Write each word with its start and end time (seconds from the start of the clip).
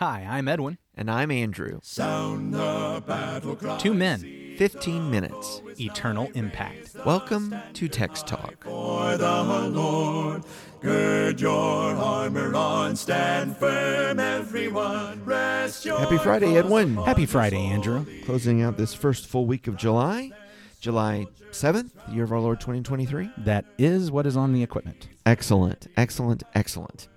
Hi, 0.00 0.24
I'm 0.30 0.46
Edwin. 0.46 0.78
And 0.94 1.10
I'm 1.10 1.32
Andrew. 1.32 1.80
Sound 1.82 2.54
the 2.54 3.02
battle 3.04 3.56
cry. 3.56 3.78
Two 3.78 3.94
men, 3.94 4.54
15 4.56 5.10
minutes. 5.10 5.60
eternal 5.80 6.30
impact. 6.34 6.94
Welcome 7.04 7.52
to 7.72 7.88
Text 7.88 8.28
Talk. 8.28 8.62
For 8.62 9.16
the 9.16 9.42
Lord, 9.72 10.44
gird 10.80 11.40
your 11.40 11.96
armor 11.96 12.54
on, 12.54 12.94
stand 12.94 13.56
firm, 13.56 14.20
everyone. 14.20 15.24
Rest 15.24 15.84
your 15.84 15.98
Happy 15.98 16.18
Friday, 16.18 16.56
Edwin. 16.56 16.94
Happy 16.98 17.26
Friday, 17.26 17.66
Andrew. 17.66 18.06
Closing 18.24 18.62
out 18.62 18.76
this 18.76 18.94
first 18.94 19.26
full 19.26 19.46
week 19.46 19.66
of 19.66 19.76
July, 19.76 20.30
July 20.80 21.26
7th, 21.50 21.90
year 22.14 22.22
of 22.22 22.30
our 22.32 22.38
Lord 22.38 22.60
2023. 22.60 23.32
That 23.38 23.64
is 23.78 24.12
what 24.12 24.26
is 24.28 24.36
on 24.36 24.52
the 24.52 24.62
equipment. 24.62 25.08
Excellent, 25.26 25.88
excellent, 25.96 26.44
excellent. 26.54 27.08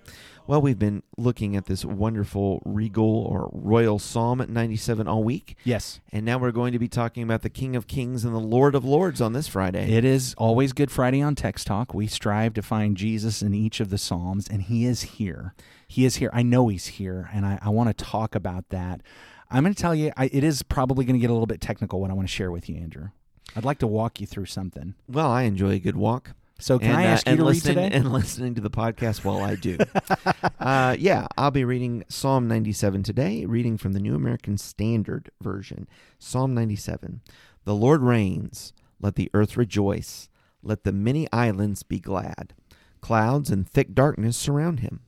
Well, 0.48 0.62
we've 0.62 0.80
been 0.80 1.04
looking 1.18 1.56
at 1.56 1.66
this 1.66 1.86
wonderful 1.86 2.62
regal 2.66 3.06
or 3.06 3.50
royal 3.54 4.00
psalm 4.00 4.42
at 4.42 4.50
97 4.50 5.08
all 5.08 5.24
week. 5.24 5.56
Yes, 5.64 6.00
And 6.12 6.26
now 6.26 6.38
we're 6.40 6.52
going 6.52 6.74
to 6.74 6.80
be 6.80 6.88
talking 6.90 7.24
about 7.24 7.42
the 7.42 7.50
King 7.50 7.76
of 7.76 7.88
Kings 7.88 8.26
and 8.26 8.34
the 8.36 8.40
Lord 8.40 8.76
of 8.76 8.84
Lords 8.84 9.22
on 9.22 9.34
this 9.34 9.48
Friday. 9.48 9.92
it 9.94 10.04
is 10.04 10.34
always 10.38 10.74
Good 10.74 10.92
Friday 10.92 11.22
on 11.22 11.36
Text 11.36 11.68
Talk. 11.68 11.94
We 11.94 12.08
strive 12.08 12.54
to 12.56 12.62
find 12.62 12.98
Jesus 12.98 13.42
in 13.42 13.54
each 13.54 13.80
of 13.80 13.90
the 13.90 13.98
Psalms, 13.98 14.48
and 14.50 14.64
He 14.64 14.86
is 14.86 15.02
here. 15.04 15.54
He 15.88 16.06
is 16.06 16.16
here. 16.18 16.30
I 16.34 16.42
know 16.44 16.68
He's 16.68 16.88
here, 16.88 17.30
and 17.34 17.46
I, 17.46 17.60
I 17.62 17.70
want 17.70 17.96
to 17.96 18.04
talk 18.04 18.36
about 18.36 18.70
that. 18.70 19.02
I'm 19.50 19.64
going 19.64 19.74
to 19.74 19.82
tell 19.82 19.96
you, 19.96 20.12
I, 20.18 20.26
it 20.34 20.44
is 20.44 20.64
probably 20.64 21.06
going 21.06 21.16
to 21.16 21.20
get 21.22 21.30
a 21.30 21.34
little 21.34 21.48
bit 21.48 21.62
technical 21.62 22.02
what 22.02 22.10
I 22.10 22.14
want 22.14 22.28
to 22.28 22.34
share 22.34 22.52
with 22.52 22.68
you, 22.70 22.78
Andrew. 22.78 23.10
I'd 23.56 23.66
like 23.66 23.80
to 23.80 23.88
walk 23.88 24.20
you 24.22 24.28
through 24.28 24.46
something. 24.46 24.96
well, 25.08 25.30
I 25.30 25.44
enjoy 25.44 25.72
a 25.72 25.80
good 25.80 25.98
walk. 25.98 26.32
So, 26.62 26.78
can 26.78 26.92
and, 26.92 26.98
I 27.00 27.04
uh, 27.06 27.08
ask 27.08 27.26
you 27.26 27.32
and 27.32 27.40
to 27.40 27.44
read 27.44 27.50
listening, 27.50 27.76
today? 27.76 27.96
And 27.98 28.14
listening 28.14 28.56
to 28.56 28.62
the 28.62 28.70
podcast 28.70 29.24
while 29.24 29.42
I 29.42 29.56
do. 29.56 29.78
uh, 30.60 30.96
yeah, 31.00 31.28
I'll 31.36 31.52
be 31.52 31.66
reading 31.66 32.04
Psalm 32.08 32.48
97 32.48 33.02
today, 33.02 33.46
reading 33.46 33.78
from 33.78 33.94
the 33.94 34.00
New 34.00 34.14
American 34.14 34.60
Standard 34.60 35.32
Version. 35.42 35.88
Psalm 36.20 36.54
97. 36.54 37.22
The 37.64 37.74
Lord 37.74 38.02
reigns. 38.02 38.74
Let 39.02 39.16
the 39.16 39.32
earth 39.34 39.58
rejoice. 39.58 40.30
Let 40.62 40.84
the 40.84 40.92
many 40.92 41.28
islands 41.34 41.82
be 41.82 42.00
glad. 42.00 42.54
Clouds 43.02 43.50
and 43.50 43.68
thick 43.68 43.96
darkness 43.96 44.38
surround 44.38 44.82
him. 44.82 45.02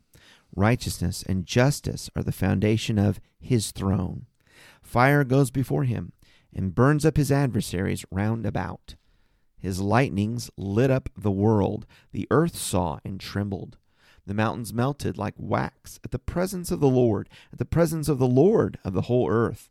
Righteousness 0.55 1.23
and 1.27 1.45
justice 1.45 2.09
are 2.15 2.23
the 2.23 2.31
foundation 2.31 2.97
of 2.97 3.19
his 3.39 3.71
throne. 3.71 4.25
Fire 4.81 5.23
goes 5.23 5.51
before 5.51 5.83
him 5.83 6.13
and 6.51 6.73
burns 6.75 7.05
up 7.05 7.17
his 7.17 7.31
adversaries 7.31 8.05
round 8.11 8.45
about. 8.45 8.95
His 9.63 9.79
lightnings 9.79 10.51
lit 10.57 10.91
up 10.91 11.09
the 11.17 11.31
world. 11.31 11.85
The 12.11 12.27
earth 12.29 12.57
saw 12.57 12.99
and 13.05 13.17
trembled. 13.17 13.77
The 14.27 14.33
mountains 14.33 14.73
melted 14.73 15.17
like 15.17 15.35
wax 15.37 16.01
at 16.03 16.11
the 16.11 16.19
presence 16.19 16.69
of 16.69 16.81
the 16.81 16.89
Lord, 16.89 17.29
at 17.53 17.59
the 17.59 17.65
presence 17.65 18.09
of 18.09 18.19
the 18.19 18.27
Lord 18.27 18.77
of 18.83 18.91
the 18.91 19.03
whole 19.03 19.29
earth. 19.29 19.69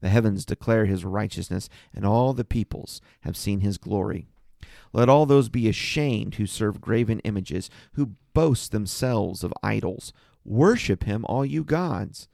The 0.00 0.08
heavens 0.08 0.46
declare 0.46 0.86
his 0.86 1.04
righteousness, 1.04 1.68
and 1.94 2.06
all 2.06 2.32
the 2.32 2.42
peoples 2.42 3.02
have 3.20 3.36
seen 3.36 3.60
his 3.60 3.76
glory. 3.76 4.28
Let 4.94 5.10
all 5.10 5.26
those 5.26 5.50
be 5.50 5.68
ashamed 5.68 6.36
who 6.36 6.46
serve 6.46 6.80
graven 6.80 7.20
images, 7.20 7.68
who 7.92 8.12
boast 8.32 8.72
themselves 8.72 9.44
of 9.44 9.52
idols. 9.62 10.14
Worship 10.42 11.04
him, 11.04 11.26
all 11.26 11.44
you 11.44 11.64
gods. 11.64 12.28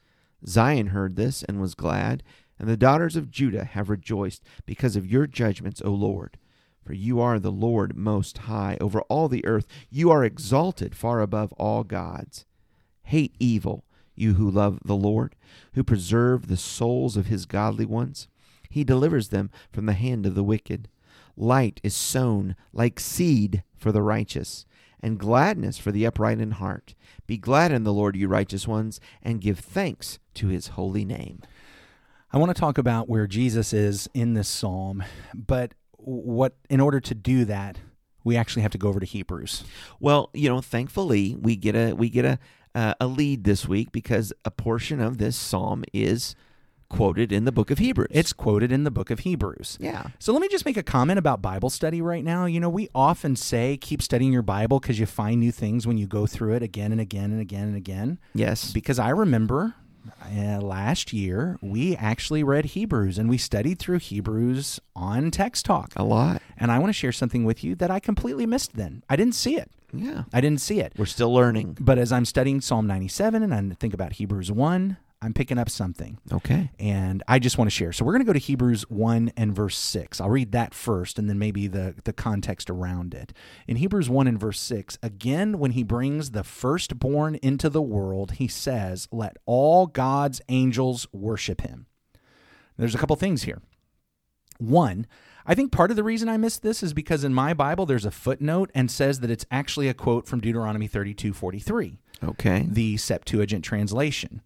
Zion 0.47 0.89
heard 0.89 1.17
this 1.17 1.43
and 1.43 1.61
was 1.61 1.75
glad, 1.75 2.23
and 2.57 2.69
the 2.69 2.77
daughters 2.77 3.17
of 3.17 3.33
Judah 3.33 3.65
have 3.65 3.91
rejoiced 3.91 4.45
because 4.65 4.95
of 4.95 5.11
your 5.11 5.27
judgments, 5.27 5.83
O 5.85 5.91
Lord. 5.91 6.39
For 6.85 6.93
you 6.93 7.21
are 7.21 7.39
the 7.39 7.53
Lord 7.53 7.97
most 7.97 8.39
high 8.39 8.77
over 8.81 9.01
all 9.03 9.29
the 9.29 9.45
earth. 9.45 9.67
You 9.91 10.11
are 10.11 10.25
exalted 10.25 10.95
far 10.95 11.21
above 11.21 11.53
all 11.55 11.85
gods. 11.85 12.47
Hate 13.03 13.35
evil, 13.39 13.85
you 14.15 14.35
who 14.35 14.51
love 14.51 14.81
the 14.85 14.97
Lord, 14.97 15.37
who 15.75 15.85
preserve 15.85 16.47
the 16.47 16.57
souls 16.57 17.17
of 17.17 17.27
his 17.27 17.47
godly 17.47 17.87
ones. 17.87 18.29
He 18.69 18.85
delivers 18.85 19.29
them 19.29 19.51
from 19.73 19.87
the 19.87 19.93
hand 19.93 20.27
of 20.27 20.35
the 20.35 20.45
wicked. 20.45 20.89
Light 21.37 21.81
is 21.83 21.95
sown 21.95 22.55
like 22.73 23.01
seed 23.01 23.63
for 23.77 23.93
the 23.93 24.03
righteous, 24.03 24.67
and 25.03 25.19
gladness 25.19 25.79
for 25.79 25.91
the 25.91 26.07
upright 26.07 26.41
in 26.41 26.53
heart. 26.53 26.95
Be 27.27 27.37
glad 27.37 27.73
in 27.73 27.85
the 27.85 27.93
Lord, 27.93 28.17
you 28.17 28.29
righteous 28.29 28.69
ones, 28.69 29.01
and 29.23 29.41
give 29.41 29.59
thanks 29.59 30.19
to 30.35 30.49
his 30.49 30.69
holy 30.69 31.05
name. 31.05 31.41
I 32.33 32.39
want 32.39 32.55
to 32.55 32.61
talk 32.61 32.79
about 32.79 33.09
where 33.09 33.27
Jesus 33.27 33.73
is 33.73 34.09
in 34.15 34.35
this 34.35 34.49
psalm, 34.49 35.03
but 35.35 35.75
what 36.05 36.55
in 36.69 36.81
order 36.81 37.01
to 37.01 37.15
do 37.15 37.45
that, 37.47 37.79
we 38.25 38.37
actually 38.37 38.63
have 38.63 38.73
to 38.73 38.79
go 38.79 38.89
over 38.89 39.01
to 39.01 39.07
Hebrews. 39.07 39.65
Well, 39.99 40.31
you 40.35 40.49
know, 40.49 40.61
thankfully 40.61 41.37
we 41.41 41.57
get 41.57 41.75
a 41.75 41.93
we 41.93 42.09
get 42.11 42.25
a 42.25 42.39
uh, 42.75 42.95
a 43.01 43.07
lead 43.07 43.45
this 43.45 43.67
week 43.67 43.93
because 43.93 44.33
a 44.45 44.51
portion 44.51 45.01
of 45.01 45.19
this 45.19 45.37
psalm 45.37 45.85
is 45.93 46.35
quoted 46.89 47.33
in 47.33 47.45
the 47.45 47.53
book 47.53 47.71
of 47.71 47.79
Hebrews. 47.79 48.09
It's 48.11 48.33
quoted 48.33 48.73
in 48.73 48.85
the 48.85 48.91
book 48.91 49.11
of 49.11 49.21
Hebrews. 49.21 49.79
yeah. 49.81 50.09
So 50.19 50.33
let 50.33 50.43
me 50.43 50.49
just 50.49 50.65
make 50.65 50.77
a 50.77 50.83
comment 50.83 51.19
about 51.19 51.41
Bible 51.41 51.71
study 51.71 52.03
right 52.03 52.25
now. 52.25 52.47
You 52.47 52.61
know, 52.61 52.69
we 52.69 52.89
often 52.95 53.37
say 53.37 53.77
keep 53.77 54.03
studying 54.03 54.33
your 54.33 54.43
Bible 54.43 54.81
because 54.81 54.99
you 54.99 55.07
find 55.07 55.41
new 55.41 55.53
things 55.53 55.87
when 55.87 55.99
you 55.99 56.07
go 56.07 56.27
through 56.27 56.55
it 56.55 56.63
again 56.63 56.93
and 56.93 57.01
again 57.01 57.31
and 57.31 57.41
again 57.41 57.69
and 57.69 57.77
again. 57.77 58.19
Yes. 58.35 58.73
Because 58.73 58.99
I 58.99 59.11
remember 59.11 59.75
uh, 60.25 60.61
last 60.61 61.13
year 61.13 61.59
we 61.61 61.97
actually 61.97 62.43
read 62.43 62.67
Hebrews 62.67 63.19
and 63.19 63.29
we 63.29 63.39
studied 63.39 63.79
through 63.79 63.99
Hebrews 63.99 64.81
on 64.95 65.31
Text 65.31 65.65
Talk. 65.65 65.93
a 65.97 66.03
lot. 66.05 66.43
And 66.57 66.71
I 66.71 66.79
want 66.79 66.91
to 66.91 66.95
share 66.95 67.13
something 67.13 67.45
with 67.45 67.65
you 67.65 67.75
that 67.77 67.91
I 67.91 68.01
completely 68.01 68.47
missed 68.47 68.75
then. 68.77 69.03
I 69.09 69.17
didn't 69.17 69.35
see 69.35 69.57
it. 69.57 69.71
Yeah. 69.93 70.25
I 70.33 70.41
didn't 70.41 70.61
see 70.61 70.81
it. 70.81 70.93
We're 70.97 71.07
still 71.07 71.33
learning. 71.33 71.77
But 71.81 71.99
as 71.99 72.13
I'm 72.13 72.25
studying 72.25 72.61
Psalm 72.61 72.87
97 72.87 73.43
and 73.43 73.55
I 73.55 73.75
think 73.75 73.95
about 73.95 74.15
Hebrews 74.15 74.53
1, 74.53 74.97
I'm 75.23 75.35
picking 75.35 75.59
up 75.59 75.69
something. 75.69 76.19
Okay. 76.33 76.71
And 76.79 77.23
I 77.29 77.39
just 77.39 77.59
want 77.59 77.67
to 77.71 77.75
share. 77.75 77.93
So 77.93 78.05
we're 78.07 78.13
going 78.13 78.23
to 78.23 78.27
go 78.27 78.33
to 78.33 78.39
Hebrews 78.39 78.89
1 78.89 79.33
and 79.37 79.55
verse 79.55 79.77
6. 79.77 80.19
I'll 80.19 80.31
read 80.31 80.53
that 80.53 80.73
first 80.73 81.19
and 81.19 81.29
then 81.29 81.39
maybe 81.39 81.67
the, 81.67 81.95
the 82.05 82.15
context 82.15 82.71
around 82.71 83.13
it. 83.13 83.35
In 83.69 83.77
Hebrews 83.77 84.09
1 84.09 84.27
and 84.27 84.41
verse 84.41 84.59
6, 84.61 84.99
again, 85.03 85.59
when 85.59 85.73
he 85.73 85.83
brings 85.83 86.31
the 86.31 86.43
firstborn 86.43 87.35
into 87.37 87.69
the 87.69 87.83
world, 87.83 88.33
he 88.33 88.49
says, 88.49 89.09
Let 89.13 89.37
all 89.45 89.87
God's 89.87 90.41
angels 90.49 91.07
worship 91.13 91.61
him. 91.61 91.87
There's 92.79 92.95
a 92.95 92.99
couple 92.99 93.17
things 93.17 93.43
here. 93.43 93.61
One, 94.59 95.07
I 95.47 95.55
think 95.55 95.71
part 95.73 95.91
of 95.91 95.97
the 95.99 96.05
reason 96.05 96.29
I 96.31 96.39
missed 96.39 96.63
this 96.63 96.83
is 96.83 96.95
because 96.95 97.25
in 97.25 97.35
my 97.35 97.53
Bible 97.53 97.85
there's 97.85 98.05
a 98.07 98.11
footnote 98.11 98.71
and 98.75 98.91
says 98.91 99.21
that 99.21 99.31
it's 99.31 99.47
actually 99.51 99.89
a 99.89 99.95
quote 99.95 100.27
from 100.27 100.41
Deuteronomy 100.41 100.87
32 100.87 101.33
43 101.35 101.99
Okay. 102.23 102.67
the 102.71 102.97
Septuagint 102.97 103.65
translation. 103.65 104.41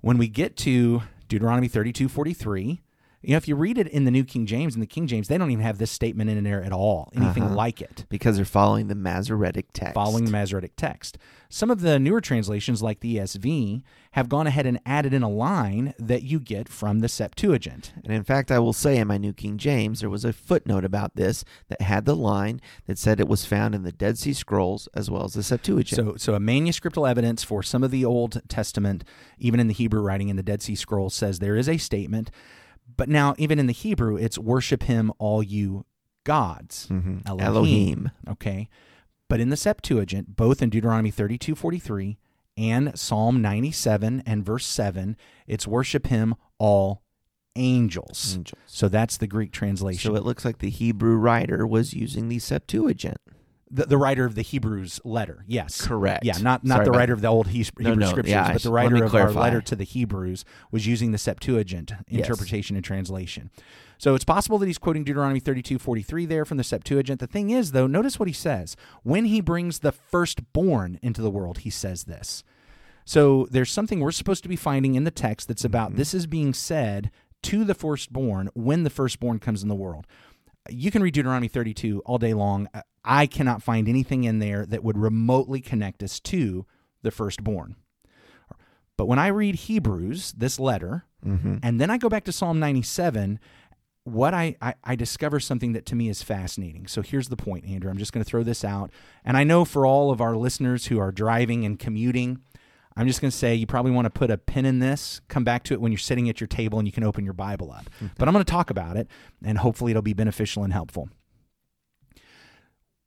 When 0.00 0.16
we 0.16 0.28
get 0.28 0.56
to 0.58 1.02
Deuteronomy 1.28 1.68
32 1.68 2.08
43, 2.08 2.80
you 3.22 3.32
know, 3.32 3.36
if 3.36 3.46
you 3.48 3.54
read 3.56 3.76
it 3.78 3.86
in 3.88 4.04
the 4.04 4.10
New 4.10 4.24
King 4.24 4.46
James 4.46 4.74
and 4.74 4.82
the 4.82 4.86
King 4.86 5.06
James, 5.06 5.28
they 5.28 5.36
don't 5.36 5.50
even 5.50 5.64
have 5.64 5.78
this 5.78 5.90
statement 5.90 6.30
in 6.30 6.42
there 6.44 6.62
at 6.62 6.72
all, 6.72 7.10
anything 7.14 7.42
Uh-huh. 7.44 7.54
like 7.54 7.80
it, 7.82 8.06
Because 8.08 8.36
they're 8.36 8.44
following 8.44 8.88
the 8.88 8.94
Masoretic 8.94 9.66
text. 9.74 9.94
following 9.94 10.24
the 10.24 10.30
Masoretic 10.30 10.72
text. 10.76 11.18
Some 11.52 11.70
of 11.70 11.80
the 11.80 11.98
newer 11.98 12.20
translations, 12.20 12.80
like 12.80 13.00
the 13.00 13.16
ESV, 13.16 13.82
have 14.12 14.28
gone 14.28 14.46
ahead 14.46 14.66
and 14.66 14.78
added 14.86 15.12
in 15.12 15.22
a 15.22 15.28
line 15.28 15.94
that 15.98 16.22
you 16.22 16.38
get 16.40 16.68
from 16.68 17.00
the 17.00 17.08
Septuagint. 17.08 17.92
And 18.04 18.12
in 18.12 18.22
fact, 18.24 18.50
I 18.50 18.58
will 18.60 18.72
say 18.72 18.96
in 18.98 19.08
my 19.08 19.18
New 19.18 19.32
King 19.32 19.58
James, 19.58 20.00
there 20.00 20.10
was 20.10 20.24
a 20.24 20.32
footnote 20.32 20.84
about 20.84 21.16
this 21.16 21.44
that 21.68 21.80
had 21.82 22.04
the 22.06 22.16
line 22.16 22.60
that 22.86 22.98
said 22.98 23.18
it 23.20 23.28
was 23.28 23.44
found 23.44 23.74
in 23.74 23.82
the 23.82 23.92
Dead 23.92 24.16
Sea 24.16 24.32
Scrolls 24.32 24.88
as 24.94 25.10
well 25.10 25.24
as 25.24 25.34
the 25.34 25.42
Septuagint. 25.42 25.96
So, 25.96 26.14
so 26.16 26.34
a 26.34 26.40
manuscriptal 26.40 27.08
evidence 27.08 27.42
for 27.44 27.62
some 27.62 27.82
of 27.82 27.90
the 27.90 28.04
Old 28.04 28.40
Testament, 28.48 29.04
even 29.38 29.60
in 29.60 29.66
the 29.66 29.74
Hebrew 29.74 30.00
writing 30.00 30.28
in 30.28 30.36
the 30.36 30.42
Dead 30.42 30.62
Sea 30.62 30.74
Scrolls, 30.76 31.14
says 31.14 31.38
there 31.40 31.56
is 31.56 31.68
a 31.68 31.76
statement. 31.78 32.30
But 32.96 33.08
now, 33.08 33.34
even 33.38 33.58
in 33.58 33.66
the 33.66 33.72
Hebrew, 33.72 34.16
it's 34.16 34.38
worship 34.38 34.84
him, 34.84 35.12
all 35.18 35.42
you 35.42 35.84
gods. 36.24 36.86
Mhm. 36.90 37.22
Elohim. 37.26 37.46
Elohim. 37.46 38.10
Okay. 38.28 38.68
But 39.28 39.40
in 39.40 39.48
the 39.50 39.56
Septuagint, 39.56 40.36
both 40.36 40.60
in 40.62 40.70
Deuteronomy 40.70 41.10
32 41.10 41.54
43 41.54 42.18
and 42.56 42.98
Psalm 42.98 43.40
97 43.40 44.22
and 44.26 44.44
verse 44.44 44.66
7, 44.66 45.16
it's 45.46 45.66
worship 45.66 46.08
him, 46.08 46.34
all 46.58 47.02
angels. 47.56 48.34
Angels. 48.36 48.60
So 48.66 48.88
that's 48.88 49.16
the 49.16 49.26
Greek 49.26 49.52
translation. 49.52 50.10
So 50.10 50.16
it 50.16 50.24
looks 50.24 50.44
like 50.44 50.58
the 50.58 50.70
Hebrew 50.70 51.14
writer 51.16 51.66
was 51.66 51.94
using 51.94 52.28
the 52.28 52.38
Septuagint. 52.38 53.18
The, 53.70 53.86
the 53.86 53.96
writer 53.96 54.24
of 54.24 54.34
the 54.34 54.42
Hebrews 54.42 55.00
letter. 55.04 55.44
Yes, 55.46 55.80
Correct. 55.86 56.24
Yeah, 56.24 56.38
not 56.38 56.64
not 56.64 56.76
Sorry 56.76 56.84
the 56.86 56.90
writer 56.90 57.12
of 57.12 57.20
the 57.20 57.28
old 57.28 57.48
He- 57.48 57.62
Hebrew 57.78 57.96
no, 57.96 58.08
scriptures, 58.08 58.32
yeah, 58.32 58.52
but 58.52 58.62
the 58.62 58.72
writer 58.72 59.04
of 59.04 59.10
clarify. 59.10 59.38
our 59.38 59.44
letter 59.44 59.60
to 59.60 59.76
the 59.76 59.84
Hebrews 59.84 60.44
was 60.70 60.86
using 60.86 61.12
the 61.12 61.18
Septuagint 61.18 61.92
Yes. 62.08 62.20
interpretation 62.20 62.76
and 62.76 62.84
translation. 62.84 63.50
So 63.98 64.14
it's 64.14 64.24
possible 64.24 64.58
that 64.58 64.66
he's 64.66 64.78
quoting 64.78 65.04
Deuteronomy 65.04 65.40
32, 65.40 65.78
43 65.78 66.26
there 66.26 66.44
from 66.44 66.56
the 66.56 66.64
Septuagint. 66.64 67.20
The 67.20 67.26
thing 67.26 67.50
is, 67.50 67.72
though, 67.72 67.86
notice 67.86 68.18
what 68.18 68.28
he 68.28 68.34
says. 68.34 68.74
When 69.02 69.26
he 69.26 69.42
brings 69.42 69.80
the 69.80 69.92
firstborn 69.92 70.98
into 71.02 71.20
the 71.20 71.30
world, 71.30 71.58
he 71.58 71.70
says 71.70 72.04
this. 72.04 72.42
So 73.04 73.46
there's 73.50 73.70
something 73.70 74.00
we're 74.00 74.12
supposed 74.12 74.42
to 74.44 74.48
be 74.48 74.56
finding 74.56 74.94
in 74.94 75.04
the 75.04 75.10
text 75.10 75.48
that's 75.48 75.64
about 75.64 75.90
mm-hmm. 75.90 75.98
this 75.98 76.14
is 76.14 76.26
being 76.26 76.54
said 76.54 77.10
to 77.42 77.64
the 77.64 77.74
firstborn 77.74 78.48
when 78.54 78.84
the 78.84 78.90
firstborn 78.90 79.38
comes 79.38 79.62
in 79.62 79.68
the 79.68 79.74
world. 79.74 80.06
You 80.70 80.90
can 80.90 81.02
read 81.02 81.14
Deuteronomy 81.14 81.48
32 81.48 82.02
all 82.06 82.18
day 82.18 82.34
long. 82.34 82.68
I 83.04 83.26
cannot 83.26 83.62
find 83.62 83.88
anything 83.88 84.24
in 84.24 84.38
there 84.38 84.66
that 84.66 84.84
would 84.84 84.98
remotely 84.98 85.60
connect 85.60 86.02
us 86.02 86.20
to 86.20 86.66
the 87.02 87.10
firstborn. 87.10 87.76
But 88.96 89.06
when 89.06 89.18
I 89.18 89.28
read 89.28 89.54
Hebrews, 89.54 90.32
this 90.36 90.60
letter, 90.60 91.06
mm-hmm. 91.24 91.56
and 91.62 91.80
then 91.80 91.90
I 91.90 91.96
go 91.96 92.10
back 92.10 92.24
to 92.24 92.32
Psalm 92.32 92.60
97, 92.60 93.40
what 94.04 94.34
I, 94.34 94.56
I, 94.60 94.74
I 94.84 94.96
discover 94.96 95.40
something 95.40 95.72
that 95.72 95.86
to 95.86 95.94
me 95.94 96.08
is 96.08 96.22
fascinating. 96.22 96.86
So 96.86 97.00
here's 97.00 97.28
the 97.28 97.36
point, 97.36 97.64
Andrew. 97.64 97.90
I'm 97.90 97.98
just 97.98 98.12
going 98.12 98.24
to 98.24 98.28
throw 98.28 98.42
this 98.42 98.64
out. 98.64 98.90
And 99.24 99.36
I 99.36 99.44
know 99.44 99.64
for 99.64 99.86
all 99.86 100.10
of 100.10 100.20
our 100.20 100.36
listeners 100.36 100.86
who 100.86 100.98
are 100.98 101.12
driving 101.12 101.64
and 101.64 101.78
commuting, 101.78 102.40
I'm 103.00 103.06
just 103.06 103.22
going 103.22 103.30
to 103.30 103.36
say 103.36 103.54
you 103.54 103.66
probably 103.66 103.92
want 103.92 104.04
to 104.04 104.10
put 104.10 104.30
a 104.30 104.36
pin 104.36 104.66
in 104.66 104.78
this, 104.78 105.22
come 105.28 105.42
back 105.42 105.62
to 105.64 105.74
it 105.74 105.80
when 105.80 105.90
you're 105.90 105.98
sitting 105.98 106.28
at 106.28 106.38
your 106.38 106.46
table 106.48 106.78
and 106.78 106.86
you 106.86 106.92
can 106.92 107.02
open 107.02 107.24
your 107.24 107.32
Bible 107.32 107.72
up. 107.72 107.88
But 108.18 108.28
I'm 108.28 108.34
going 108.34 108.44
to 108.44 108.50
talk 108.50 108.68
about 108.68 108.98
it, 108.98 109.08
and 109.42 109.56
hopefully 109.56 109.92
it'll 109.92 110.02
be 110.02 110.12
beneficial 110.12 110.64
and 110.64 110.72
helpful. 110.72 111.08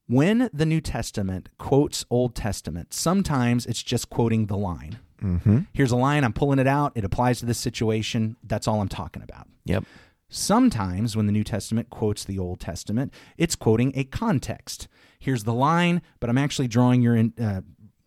When 0.07 0.49
the 0.51 0.65
New 0.65 0.81
Testament 0.81 1.49
quotes 1.59 2.05
Old 2.09 2.33
Testament, 2.33 2.91
sometimes 2.91 3.67
it's 3.67 3.83
just 3.83 4.09
quoting 4.09 4.47
the 4.47 4.57
line. 4.57 4.97
Mm-hmm. 5.21 5.59
Here's 5.73 5.91
a 5.91 5.95
line, 5.95 6.23
I'm 6.23 6.33
pulling 6.33 6.57
it 6.57 6.65
out, 6.65 6.91
it 6.95 7.05
applies 7.05 7.37
to 7.41 7.45
this 7.45 7.59
situation. 7.59 8.35
That's 8.43 8.67
all 8.67 8.81
I'm 8.81 8.89
talking 8.89 9.21
about. 9.21 9.47
Yep. 9.65 9.83
Sometimes, 10.27 11.15
when 11.15 11.27
the 11.27 11.31
New 11.31 11.43
Testament 11.43 11.91
quotes 11.91 12.23
the 12.23 12.39
Old 12.39 12.59
Testament, 12.59 13.13
it's 13.37 13.55
quoting 13.55 13.93
a 13.95 14.05
context. 14.05 14.87
Here's 15.19 15.43
the 15.43 15.53
line, 15.53 16.01
but 16.19 16.31
I'm 16.31 16.39
actually 16.39 16.67
drawing 16.67 17.03
your 17.03 17.15
in, 17.15 17.33
uh, 17.39 17.61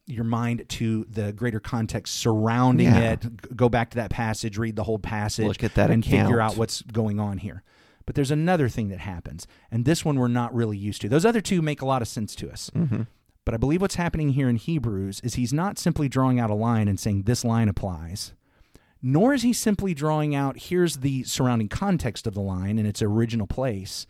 your 0.07 0.25
mind 0.25 0.65
to 0.69 1.05
the 1.11 1.33
greater 1.33 1.61
context 1.61 2.15
surrounding 2.15 2.87
Yeah. 2.87 3.13
it. 3.13 3.57
Go 3.57 3.69
back 3.69 3.91
to 3.91 3.97
that 3.97 4.11
passage, 4.11 4.57
read 4.57 4.77
the 4.77 4.85
whole 4.85 4.99
passage, 4.99 5.47
Look 5.47 5.65
at 5.65 5.75
that 5.75 5.91
and 5.91 6.05
figure 6.05 6.41
out 6.41 6.57
what's 6.57 6.83
going 6.83 7.19
on 7.21 7.39
here. 7.39 7.63
But 8.07 8.15
there's 8.15 8.31
another 8.31 8.69
thing 8.69 8.89
that 8.91 9.01
happens, 9.01 9.49
and 9.71 9.85
this 9.85 10.05
one 10.05 10.17
we're 10.19 10.29
not 10.29 10.55
really 10.55 10.79
used 10.79 11.01
to. 11.03 11.09
Those 11.09 11.25
other 11.25 11.41
two 11.41 11.61
make 11.61 11.83
a 11.83 11.87
lot 11.87 12.03
of 12.03 12.09
sense 12.09 12.37
to 12.37 12.51
us. 12.51 12.71
Mm-hmm. 12.71 13.03
But 13.45 13.55
I 13.55 13.57
believe 13.59 13.81
what's 13.81 13.97
happening 13.97 14.31
here 14.31 14.49
in 14.49 14.57
Hebrews 14.57 15.21
is 15.25 15.35
he's 15.35 15.53
not 15.53 15.79
simply 15.79 16.09
drawing 16.09 16.39
out 16.39 16.51
a 16.51 16.55
line 16.55 16.87
and 16.89 16.99
saying 17.01 17.23
this 17.23 17.45
line 17.45 17.69
applies, 17.69 18.33
nor 19.03 19.35
is 19.35 19.43
he 19.43 19.53
simply 19.53 19.93
drawing 19.95 20.35
out 20.35 20.57
here's 20.57 20.99
the 20.99 21.25
surrounding 21.25 21.69
context 21.69 22.27
of 22.27 22.35
the 22.35 22.41
line 22.41 22.79
in 22.79 22.87
its 22.87 23.03
original 23.03 23.47
place, 23.47 24.07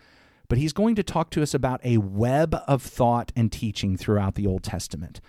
but 0.48 0.58
he's 0.58 0.72
going 0.72 0.94
to 0.94 1.02
talk 1.02 1.30
to 1.30 1.42
us 1.42 1.54
about 1.54 1.80
a 1.84 1.98
web 1.98 2.54
of 2.66 2.82
thought 2.82 3.32
and 3.36 3.50
teaching 3.50 3.96
throughout 3.96 4.34
the 4.34 4.46
Old 4.46 4.62
Testament. 4.62 5.20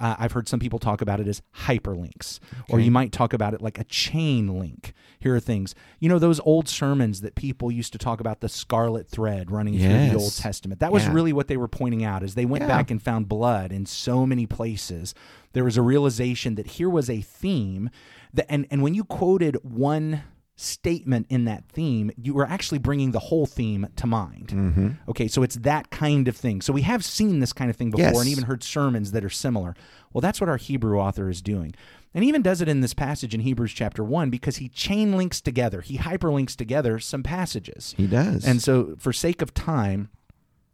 Uh, 0.00 0.16
I've 0.18 0.32
heard 0.32 0.48
some 0.48 0.60
people 0.60 0.78
talk 0.78 1.00
about 1.00 1.20
it 1.20 1.28
as 1.28 1.42
hyperlinks, 1.66 2.38
or 2.68 2.80
you 2.80 2.90
might 2.90 3.12
talk 3.12 3.32
about 3.32 3.54
it 3.54 3.60
like 3.60 3.78
a 3.78 3.84
chain 3.84 4.58
link. 4.58 4.92
Here 5.20 5.34
are 5.34 5.40
things. 5.40 5.74
You 6.00 6.08
know, 6.08 6.18
those 6.18 6.40
old 6.40 6.68
sermons 6.68 7.20
that 7.22 7.34
people 7.34 7.70
used 7.72 7.92
to 7.92 7.98
talk 7.98 8.20
about 8.20 8.40
the 8.40 8.48
scarlet 8.48 9.08
thread 9.08 9.50
running 9.50 9.78
through 9.78 9.88
the 10.10 10.14
Old 10.16 10.36
Testament. 10.36 10.80
That 10.80 10.92
was 10.92 11.04
Yeah. 11.04 11.12
really 11.12 11.32
what 11.32 11.48
they 11.48 11.56
were 11.56 11.68
pointing 11.68 12.04
out 12.04 12.22
as 12.22 12.34
they 12.34 12.44
went 12.44 12.62
Yeah. 12.62 12.68
back 12.68 12.90
and 12.90 13.02
found 13.02 13.28
blood 13.28 13.72
in 13.72 13.86
so 13.86 14.26
many 14.26 14.46
places. 14.46 15.14
There 15.54 15.64
was 15.64 15.76
a 15.76 15.82
realization 15.82 16.54
that 16.56 16.66
here 16.72 16.90
was 16.90 17.08
a 17.10 17.20
theme 17.20 17.90
that 18.34 18.46
and 18.48 18.66
and 18.70 18.82
when 18.82 18.94
you 18.94 19.04
quoted 19.04 19.56
one 19.62 20.22
statement 20.60 21.26
in 21.30 21.44
that 21.44 21.64
theme, 21.68 22.10
you 22.16 22.34
were 22.34 22.46
actually 22.46 22.78
bringing 22.78 23.12
the 23.12 23.18
whole 23.20 23.46
theme 23.46 23.86
to 23.94 24.06
mind. 24.08 24.48
Mm-hmm. 24.48 24.88
Okay, 25.08 25.28
so 25.28 25.44
it's 25.44 25.54
that 25.56 25.90
kind 25.90 26.26
of 26.26 26.36
thing. 26.36 26.60
So 26.60 26.72
we 26.72 26.82
have 26.82 27.04
seen 27.04 27.38
this 27.38 27.52
kind 27.52 27.70
of 27.70 27.76
thing 27.76 27.90
before 27.92 28.06
Yes. 28.06 28.18
and 28.20 28.28
even 28.28 28.44
heard 28.44 28.64
sermons 28.64 29.12
that 29.12 29.24
are 29.24 29.30
similar. 29.30 29.76
Well, 30.12 30.20
that's 30.20 30.40
what 30.40 30.48
our 30.50 30.56
Hebrew 30.56 30.98
author 30.98 31.28
is 31.28 31.40
doing. 31.42 31.74
And 32.12 32.24
even 32.24 32.42
does 32.42 32.60
it 32.60 32.68
in 32.68 32.80
this 32.80 32.92
passage 32.92 33.34
in 33.34 33.40
Hebrews 33.40 33.72
chapter 33.72 34.02
1 34.02 34.30
because 34.30 34.56
he 34.56 34.68
chain 34.68 35.16
links 35.16 35.40
together, 35.40 35.80
he 35.80 35.98
hyperlinks 35.98 36.56
together 36.56 36.98
some 36.98 37.22
passages. 37.22 37.94
He 37.96 38.08
does. 38.08 38.44
And 38.44 38.60
so, 38.60 38.96
for 38.98 39.12
sake 39.12 39.40
of 39.40 39.54
time, 39.54 40.08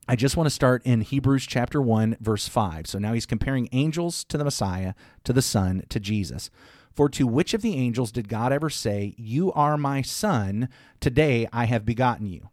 I 0.09 0.17
just 0.17 0.37
want 0.37 0.47
to 0.47 0.51
start 0.55 0.83
in 0.85 1.01
Hebrews 1.03 1.47
chapter 1.47 1.83
1, 1.83 2.17
verse 2.21 2.47
5. 2.49 2.87
So 2.87 2.99
now 2.99 3.13
he's 3.15 3.27
comparing 3.27 3.69
angels 3.73 4.25
to 4.25 4.39
the 4.39 4.45
Messiah, 4.45 4.95
to 5.25 5.33
the 5.33 5.43
Son, 5.43 5.83
to 5.89 5.99
Jesus. 6.01 6.51
For 6.95 7.09
to 7.11 7.27
which 7.27 7.55
of 7.55 7.63
the 7.63 7.75
angels 7.75 8.13
did 8.13 8.29
God 8.29 8.53
ever 8.53 8.71
say, 8.71 9.15
You 9.17 9.53
are 9.53 9.77
my 9.77 10.03
Son, 10.03 10.69
today 11.01 11.49
I 11.53 11.65
have 11.65 11.85
begotten 11.85 12.27
you? 12.27 12.51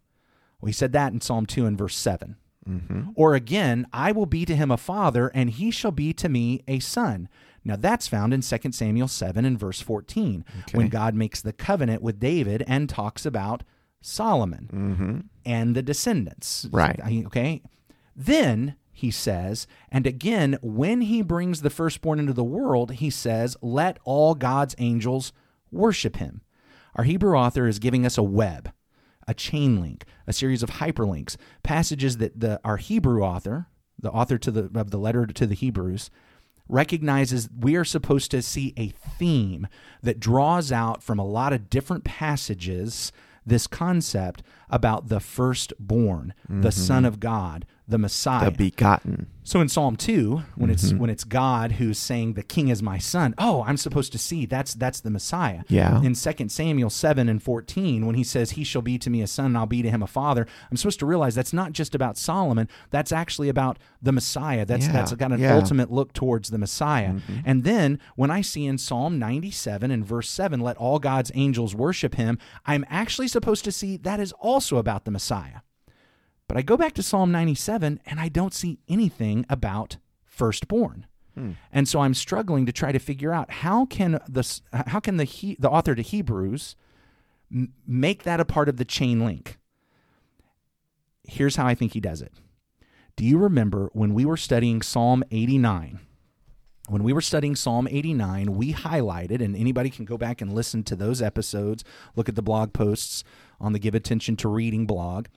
Well, 0.60 0.68
he 0.68 0.72
said 0.72 0.92
that 0.92 1.12
in 1.12 1.20
Psalm 1.20 1.46
2 1.46 1.64
and 1.66 1.78
verse 1.78 1.96
7. 1.96 2.36
Mm-hmm. 2.68 3.10
Or 3.14 3.34
again, 3.34 3.86
I 3.92 4.12
will 4.12 4.26
be 4.26 4.44
to 4.44 4.54
him 4.54 4.70
a 4.70 4.76
father, 4.76 5.30
and 5.34 5.50
he 5.50 5.70
shall 5.70 5.90
be 5.90 6.12
to 6.14 6.28
me 6.28 6.62
a 6.68 6.78
son. 6.78 7.28
Now 7.64 7.76
that's 7.76 8.08
found 8.08 8.34
in 8.34 8.40
2 8.40 8.72
Samuel 8.72 9.08
7 9.08 9.44
and 9.44 9.58
verse 9.58 9.80
14, 9.80 10.44
when 10.72 10.88
God 10.88 11.14
makes 11.14 11.40
the 11.40 11.52
covenant 11.52 12.02
with 12.02 12.20
David 12.20 12.64
and 12.66 12.88
talks 12.88 13.24
about 13.24 13.62
Solomon 14.00 14.68
mm-hmm. 14.72 15.18
and 15.44 15.74
the 15.74 15.82
descendants. 15.82 16.66
Right. 16.70 17.00
Okay. 17.26 17.62
Then 18.14 18.76
he 19.02 19.10
says, 19.10 19.66
and 19.90 20.06
again, 20.06 20.56
when 20.62 21.00
he 21.00 21.22
brings 21.22 21.62
the 21.62 21.70
firstborn 21.70 22.20
into 22.20 22.32
the 22.32 22.44
world, 22.44 22.92
he 22.92 23.10
says, 23.10 23.56
let 23.60 23.98
all 24.04 24.36
God's 24.36 24.76
angels 24.78 25.32
worship 25.72 26.18
him. 26.18 26.42
Our 26.94 27.02
Hebrew 27.02 27.36
author 27.36 27.66
is 27.66 27.80
giving 27.80 28.06
us 28.06 28.16
a 28.16 28.22
web, 28.22 28.70
a 29.26 29.34
chain 29.34 29.80
link, 29.80 30.04
a 30.28 30.32
series 30.32 30.62
of 30.62 30.70
hyperlinks, 30.70 31.36
passages 31.64 32.18
that 32.18 32.38
the 32.38 32.60
our 32.64 32.76
Hebrew 32.76 33.24
author, 33.24 33.66
the 33.98 34.12
author 34.12 34.38
to 34.38 34.52
the 34.52 34.70
of 34.78 34.92
the 34.92 34.98
letter 34.98 35.26
to 35.26 35.46
the 35.48 35.56
Hebrews, 35.56 36.08
recognizes 36.68 37.48
we 37.58 37.74
are 37.74 37.84
supposed 37.84 38.30
to 38.30 38.40
see 38.40 38.72
a 38.76 38.90
theme 39.18 39.66
that 40.00 40.20
draws 40.20 40.70
out 40.70 41.02
from 41.02 41.18
a 41.18 41.26
lot 41.26 41.52
of 41.52 41.68
different 41.68 42.04
passages 42.04 43.10
this 43.44 43.66
concept 43.66 44.44
about 44.70 45.08
the 45.08 45.18
firstborn, 45.18 46.34
the 46.48 46.68
mm-hmm. 46.68 46.70
Son 46.70 47.04
of 47.04 47.18
God, 47.18 47.66
the 47.92 47.98
Messiah. 47.98 48.50
the 48.50 48.56
begotten. 48.56 49.28
So 49.44 49.60
in 49.60 49.68
Psalm 49.68 49.96
2, 49.96 50.42
when 50.54 50.70
it's 50.70 50.92
when 50.92 51.10
it's 51.10 51.24
God 51.24 51.72
who's 51.72 51.98
saying 51.98 52.34
the 52.34 52.44
king 52.44 52.68
is 52.68 52.80
my 52.80 52.98
son, 52.98 53.34
oh, 53.38 53.64
I'm 53.66 53.76
supposed 53.76 54.12
to 54.12 54.18
see 54.18 54.46
that's 54.46 54.72
that's 54.74 55.00
the 55.00 55.10
Messiah. 55.10 55.62
Yeah. 55.68 56.00
In 56.00 56.14
2 56.14 56.48
Samuel 56.48 56.90
7 56.90 57.28
and 57.28 57.42
14, 57.42 58.06
when 58.06 58.14
he 58.14 58.22
says 58.22 58.52
he 58.52 58.62
shall 58.62 58.82
be 58.82 58.98
to 58.98 59.10
me 59.10 59.20
a 59.20 59.26
son 59.26 59.46
and 59.46 59.58
I'll 59.58 59.66
be 59.66 59.82
to 59.82 59.90
him 59.90 60.02
a 60.02 60.06
father, 60.06 60.46
I'm 60.70 60.76
supposed 60.76 61.00
to 61.00 61.06
realize 61.06 61.34
that's 61.34 61.52
not 61.52 61.72
just 61.72 61.94
about 61.94 62.16
Solomon, 62.16 62.68
that's 62.90 63.10
actually 63.12 63.48
about 63.48 63.78
the 64.00 64.12
Messiah. 64.12 64.64
That's 64.64 64.86
Yeah, 64.86 64.92
that's 64.92 65.12
got 65.14 65.32
an 65.32 65.40
yeah. 65.40 65.48
Mm-hmm. 65.48 65.58
ultimate 65.58 65.90
look 65.92 66.12
towards 66.12 66.50
the 66.50 66.58
Messiah. 66.58 67.16
And 67.44 67.64
then 67.64 67.98
when 68.16 68.30
I 68.30 68.40
see 68.42 68.64
in 68.64 68.78
Psalm 68.78 69.18
97 69.18 69.90
and 69.90 70.06
verse 70.06 70.30
7, 70.30 70.60
let 70.60 70.76
all 70.76 70.98
God's 70.98 71.32
angels 71.34 71.74
worship 71.74 72.14
him, 72.14 72.38
I'm 72.64 72.86
actually 72.88 73.28
supposed 73.28 73.64
to 73.64 73.72
see 73.72 73.96
that 73.98 74.20
is 74.20 74.32
also 74.38 74.76
about 74.78 75.04
the 75.04 75.10
Messiah. 75.10 75.60
But 76.52 76.58
I 76.58 76.62
go 76.62 76.76
back 76.76 76.92
to 76.94 77.02
Psalm 77.02 77.32
97 77.32 77.98
and 78.04 78.20
I 78.20 78.28
don't 78.28 78.52
see 78.52 78.78
anything 78.86 79.46
about 79.48 79.96
firstborn. 80.22 81.06
Hmm. 81.34 81.52
And 81.72 81.88
so 81.88 82.00
I'm 82.00 82.12
struggling 82.12 82.66
to 82.66 82.72
try 82.72 82.92
to 82.92 82.98
figure 82.98 83.32
out 83.32 83.50
how 83.50 83.86
can 83.86 84.20
the 84.28 84.60
how 84.70 85.00
can 85.00 85.16
the 85.16 85.24
he, 85.24 85.56
the 85.58 85.70
author 85.70 85.94
to 85.94 86.02
Hebrews 86.02 86.76
m- 87.50 87.72
make 87.86 88.24
that 88.24 88.38
a 88.38 88.44
part 88.44 88.68
of 88.68 88.76
the 88.76 88.84
chain 88.84 89.24
link. 89.24 89.58
Here's 91.24 91.56
how 91.56 91.66
I 91.66 91.74
think 91.74 91.94
he 91.94 92.00
does 92.00 92.20
it. 92.20 92.34
Do 93.16 93.24
you 93.24 93.38
remember 93.38 93.88
when 93.94 94.12
we 94.12 94.26
were 94.26 94.36
studying 94.36 94.82
Psalm 94.82 95.24
89? 95.30 96.00
When 96.90 97.02
we 97.02 97.14
were 97.14 97.22
studying 97.22 97.56
Psalm 97.56 97.88
89, 97.90 98.52
we 98.52 98.74
highlighted, 98.74 99.40
and 99.42 99.56
anybody 99.56 99.88
can 99.88 100.04
go 100.04 100.18
back 100.18 100.42
and 100.42 100.52
listen 100.52 100.82
to 100.82 100.96
those 100.96 101.22
episodes, 101.22 101.82
look 102.14 102.28
at 102.28 102.34
the 102.34 102.42
blog 102.42 102.74
posts 102.74 103.24
on 103.58 103.72
the 103.72 103.78
Give 103.78 103.94
Attention 103.94 104.36
to 104.36 104.48
Reading 104.48 104.84
blog. 104.84 105.28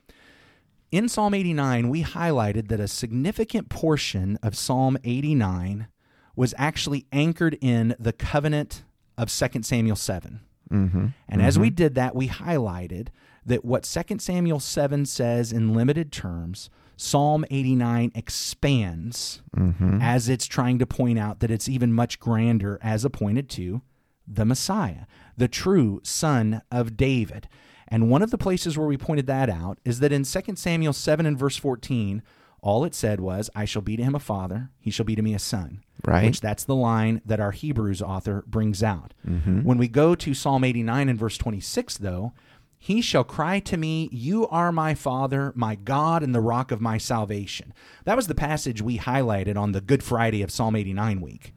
In 0.96 1.10
Psalm 1.10 1.34
89, 1.34 1.90
we 1.90 2.02
highlighted 2.02 2.68
that 2.68 2.80
a 2.80 2.88
significant 2.88 3.68
portion 3.68 4.38
of 4.42 4.56
Psalm 4.56 4.96
89 5.04 5.88
was 6.34 6.54
actually 6.56 7.04
anchored 7.12 7.58
in 7.60 7.94
the 7.98 8.14
covenant 8.14 8.82
of 9.18 9.30
2 9.30 9.62
Samuel 9.62 9.96
7. 9.96 10.40
Mm-hmm. 10.72 11.06
And 11.28 11.42
as 11.42 11.58
we 11.58 11.68
did 11.68 11.96
that, 11.96 12.16
we 12.16 12.28
highlighted 12.28 13.08
that 13.44 13.62
what 13.62 13.82
2 13.82 14.18
Samuel 14.20 14.58
7 14.58 15.04
says 15.04 15.52
in 15.52 15.74
limited 15.74 16.12
terms, 16.12 16.70
Psalm 16.96 17.44
89 17.50 18.12
expands 18.14 19.42
Mm-hmm. 19.54 19.98
as 20.00 20.30
it's 20.30 20.46
trying 20.46 20.78
to 20.78 20.86
point 20.86 21.18
out 21.18 21.40
that 21.40 21.50
it's 21.50 21.68
even 21.68 21.92
much 21.92 22.18
grander 22.18 22.78
as 22.80 23.04
appointed 23.04 23.50
to 23.50 23.82
the 24.26 24.46
Messiah, 24.46 25.04
the 25.36 25.48
true 25.48 26.00
son 26.02 26.62
of 26.70 26.96
David. 26.96 27.50
And 27.88 28.10
one 28.10 28.22
of 28.22 28.30
the 28.30 28.38
places 28.38 28.76
where 28.76 28.86
we 28.86 28.96
pointed 28.96 29.26
that 29.26 29.48
out 29.48 29.78
is 29.84 30.00
that 30.00 30.12
in 30.12 30.24
2 30.24 30.56
Samuel 30.56 30.92
7 30.92 31.26
and 31.26 31.38
verse 31.38 31.56
14, 31.56 32.22
all 32.60 32.84
it 32.84 32.94
said 32.94 33.20
was, 33.20 33.48
I 33.54 33.64
shall 33.64 33.82
be 33.82 33.96
to 33.96 34.02
him 34.02 34.14
a 34.14 34.20
father, 34.20 34.70
he 34.80 34.90
shall 34.90 35.04
be 35.04 35.14
to 35.14 35.22
me 35.22 35.34
a 35.34 35.38
son. 35.38 35.82
Right. 36.04 36.26
Which 36.26 36.40
that's 36.40 36.64
the 36.64 36.74
line 36.74 37.20
that 37.24 37.40
our 37.40 37.52
Hebrews 37.52 38.02
author 38.02 38.44
brings 38.46 38.82
out. 38.82 39.14
Mm-hmm. 39.26 39.62
When 39.62 39.78
we 39.78 39.88
go 39.88 40.14
to 40.14 40.34
Psalm 40.34 40.64
89 40.64 41.08
and 41.08 41.18
verse 41.18 41.38
26, 41.38 41.98
though, 41.98 42.32
he 42.78 43.00
shall 43.00 43.24
cry 43.24 43.58
to 43.60 43.76
me, 43.76 44.08
You 44.12 44.46
are 44.48 44.70
my 44.70 44.94
Father, 44.94 45.52
my 45.56 45.74
God, 45.74 46.22
and 46.22 46.34
the 46.34 46.40
rock 46.40 46.70
of 46.70 46.80
my 46.80 46.98
salvation. 46.98 47.72
That 48.04 48.16
was 48.16 48.26
the 48.26 48.34
passage 48.34 48.82
we 48.82 48.98
highlighted 48.98 49.56
on 49.56 49.72
the 49.72 49.80
Good 49.80 50.02
Friday 50.02 50.42
of 50.42 50.50
Psalm 50.50 50.76
89 50.76 51.20
week. 51.20 51.54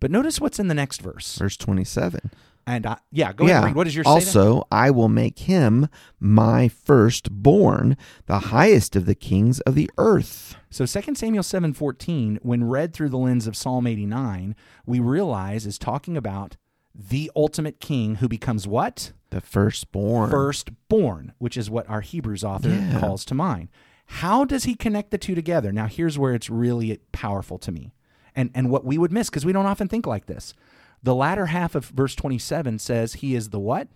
But 0.00 0.10
notice 0.10 0.40
what's 0.40 0.58
in 0.58 0.68
the 0.68 0.74
next 0.74 1.02
verse. 1.02 1.36
Verse 1.38 1.56
27. 1.56 2.30
And 2.68 2.84
I, 2.84 2.98
yeah, 3.10 3.32
go 3.32 3.44
ahead 3.46 3.56
and 3.56 3.64
read. 3.64 3.74
What 3.76 3.84
does 3.84 3.96
your? 3.96 4.06
Also, 4.06 4.66
I 4.70 4.90
will 4.90 5.08
make 5.08 5.38
him 5.38 5.88
my 6.20 6.68
firstborn, 6.68 7.96
the 8.26 8.38
highest 8.40 8.94
of 8.94 9.06
the 9.06 9.14
kings 9.14 9.60
of 9.60 9.74
the 9.74 9.90
earth. 9.96 10.54
So 10.68 10.84
2 10.84 11.14
Samuel 11.14 11.42
7:14, 11.42 12.38
when 12.42 12.64
read 12.64 12.92
through 12.92 13.08
the 13.08 13.16
lens 13.16 13.46
of 13.46 13.56
Psalm 13.56 13.86
89, 13.86 14.54
we 14.84 15.00
realize 15.00 15.64
is 15.64 15.78
talking 15.78 16.14
about 16.14 16.56
the 16.94 17.30
ultimate 17.34 17.80
king 17.80 18.16
who 18.16 18.28
becomes 18.28 18.66
what? 18.66 19.12
The 19.30 19.40
firstborn. 19.40 20.30
Firstborn, 20.30 21.32
which 21.38 21.56
is 21.56 21.70
what 21.70 21.88
our 21.88 22.02
Hebrews 22.02 22.44
author 22.44 22.68
Yeah. 22.68 23.00
calls 23.00 23.24
to 23.26 23.34
mind. 23.34 23.68
How 24.06 24.44
does 24.44 24.64
he 24.64 24.74
connect 24.74 25.10
the 25.10 25.16
two 25.18 25.34
together? 25.34 25.72
Now, 25.72 25.86
here's 25.86 26.18
where 26.18 26.34
it's 26.34 26.50
really 26.50 26.98
powerful 27.12 27.56
to 27.60 27.72
me 27.72 27.94
and, 28.36 28.50
and 28.54 28.68
what 28.70 28.84
we 28.84 28.98
would 28.98 29.12
miss 29.12 29.30
because 29.30 29.46
we 29.46 29.52
don't 29.54 29.66
often 29.66 29.88
think 29.88 30.06
like 30.06 30.26
this. 30.26 30.52
The 31.02 31.14
latter 31.14 31.46
half 31.46 31.74
of 31.74 31.86
verse 31.86 32.14
27 32.14 32.78
says 32.78 33.14
he 33.14 33.34
is 33.34 33.50
the 33.50 33.60
what? 33.60 33.88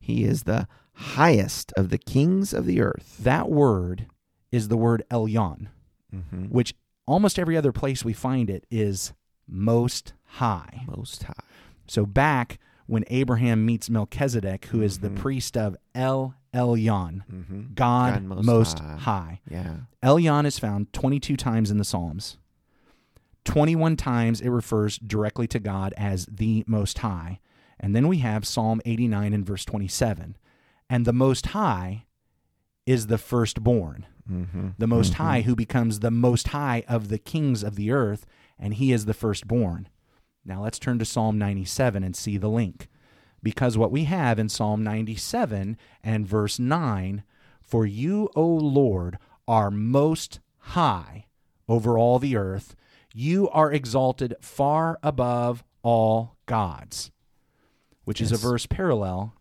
He 0.00 0.24
is 0.24 0.44
the 0.44 0.66
highest 0.94 1.72
of 1.76 1.90
the 1.90 1.98
kings 1.98 2.52
of 2.52 2.66
the 2.66 2.80
earth. 2.80 3.16
That 3.20 3.48
word 3.50 4.06
is 4.52 4.68
the 4.68 4.76
word 4.76 5.02
Elyon, 5.10 5.68
Mm-hmm. 6.14 6.44
which 6.46 6.74
almost 7.06 7.38
every 7.38 7.56
other 7.56 7.70
place 7.72 8.02
we 8.04 8.14
find 8.14 8.48
it 8.48 8.64
is 8.70 9.12
most 9.46 10.14
high. 10.24 10.84
Most 10.86 11.24
high. 11.24 11.34
So 11.86 12.06
back 12.06 12.58
when 12.86 13.04
Abraham 13.08 13.66
meets 13.66 13.90
Melchizedek, 13.90 14.66
who 14.66 14.80
is 14.80 15.00
the 15.00 15.10
priest 15.10 15.54
of 15.56 15.76
El 15.94 16.34
Elyon, 16.54 17.24
Mm-hmm. 17.30 17.60
God, 17.74 18.14
God 18.14 18.22
Most 18.22 18.46
most, 18.46 18.78
High. 18.78 18.96
high. 18.96 19.40
Yeah. 19.50 19.74
Elyon 20.02 20.46
is 20.46 20.58
found 20.58 20.92
22 20.94 21.36
times 21.36 21.70
in 21.70 21.76
the 21.76 21.84
Psalms. 21.84 22.38
21 23.48 23.96
times 23.96 24.40
it 24.40 24.50
refers 24.50 24.98
directly 24.98 25.46
to 25.48 25.58
God 25.58 25.94
as 25.96 26.26
the 26.26 26.64
Most 26.66 26.98
High. 26.98 27.40
And 27.80 27.94
then 27.96 28.06
we 28.08 28.18
have 28.18 28.46
Psalm 28.46 28.80
89 28.84 29.32
and 29.32 29.46
verse 29.46 29.64
27. 29.64 30.36
And 30.90 31.04
the 31.04 31.12
Most 31.12 31.46
High 31.46 32.04
is 32.86 33.06
the 33.08 33.18
firstborn, 33.18 34.06
Mm-hmm. 34.30 34.68
the 34.76 34.86
Most 34.86 35.14
High 35.14 35.40
who 35.40 35.56
becomes 35.56 36.00
the 36.00 36.10
Most 36.10 36.48
High 36.48 36.84
of 36.86 37.08
the 37.08 37.16
kings 37.18 37.62
of 37.62 37.76
the 37.76 37.90
earth, 37.90 38.26
and 38.58 38.74
he 38.74 38.92
is 38.92 39.06
the 39.06 39.14
firstborn. 39.14 39.88
Now 40.44 40.62
let's 40.62 40.78
turn 40.78 40.98
to 40.98 41.06
Psalm 41.06 41.38
97 41.38 42.04
and 42.04 42.14
see 42.14 42.36
the 42.36 42.48
link. 42.50 42.88
Because 43.42 43.78
what 43.78 43.90
we 43.90 44.04
have 44.04 44.38
in 44.38 44.50
Psalm 44.50 44.82
97 44.84 45.78
and 46.04 46.26
verse 46.26 46.58
9 46.58 47.22
For 47.62 47.86
you, 47.86 48.28
O 48.36 48.44
Lord, 48.46 49.16
are 49.46 49.70
most 49.70 50.40
high 50.58 51.24
over 51.66 51.96
all 51.96 52.18
the 52.18 52.36
earth. 52.36 52.74
You 53.20 53.48
are 53.48 53.72
exalted 53.72 54.36
far 54.40 54.96
above 55.02 55.64
all 55.82 56.36
gods, 56.46 57.10
which 58.04 58.20
is 58.20 58.30
a 58.30 58.36
verse 58.36 58.64
parallel 58.64 59.34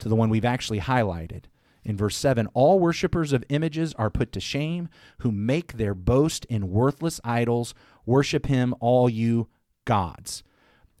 to 0.00 0.10
the 0.10 0.14
one 0.14 0.28
we've 0.28 0.44
actually 0.44 0.80
highlighted. 0.80 1.44
In 1.82 1.96
verse 1.96 2.14
7, 2.14 2.46
all 2.48 2.78
worshippers 2.78 3.32
of 3.32 3.42
images 3.48 3.94
are 3.94 4.10
put 4.10 4.32
to 4.32 4.40
shame, 4.40 4.90
who 5.20 5.32
make 5.32 5.72
their 5.72 5.94
boast 5.94 6.44
in 6.50 6.68
worthless 6.70 7.22
idols. 7.24 7.72
Worship 8.04 8.44
him, 8.44 8.74
all 8.80 9.08
you 9.08 9.48
gods. 9.86 10.42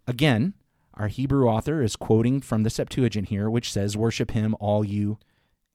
Again, 0.06 0.54
our 0.94 1.08
Hebrew 1.08 1.46
author 1.46 1.82
is 1.82 1.96
quoting 1.96 2.40
from 2.40 2.62
the 2.62 2.70
Septuagint 2.70 3.28
here, 3.28 3.50
which 3.50 3.70
says, 3.70 3.94
Worship 3.94 4.30
him, 4.30 4.56
all 4.58 4.86
you 4.86 5.18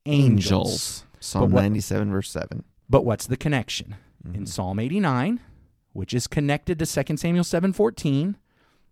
angels. 0.08 0.52
Angels. 0.52 1.06
Psalm 1.20 1.52
what- 1.52 1.62
97, 1.62 2.10
verse 2.10 2.32
7. 2.32 2.64
But 2.90 3.06
what's 3.06 3.28
the 3.28 3.38
connection? 3.38 3.96
In 4.26 4.32
mm-hmm. 4.32 4.46
Psalm 4.46 4.80
89, 4.80 5.40
which 5.98 6.14
is 6.14 6.28
connected 6.28 6.78
to 6.80 6.86
2 6.86 7.18
Samuel 7.18 7.44
7:14, 7.44 8.36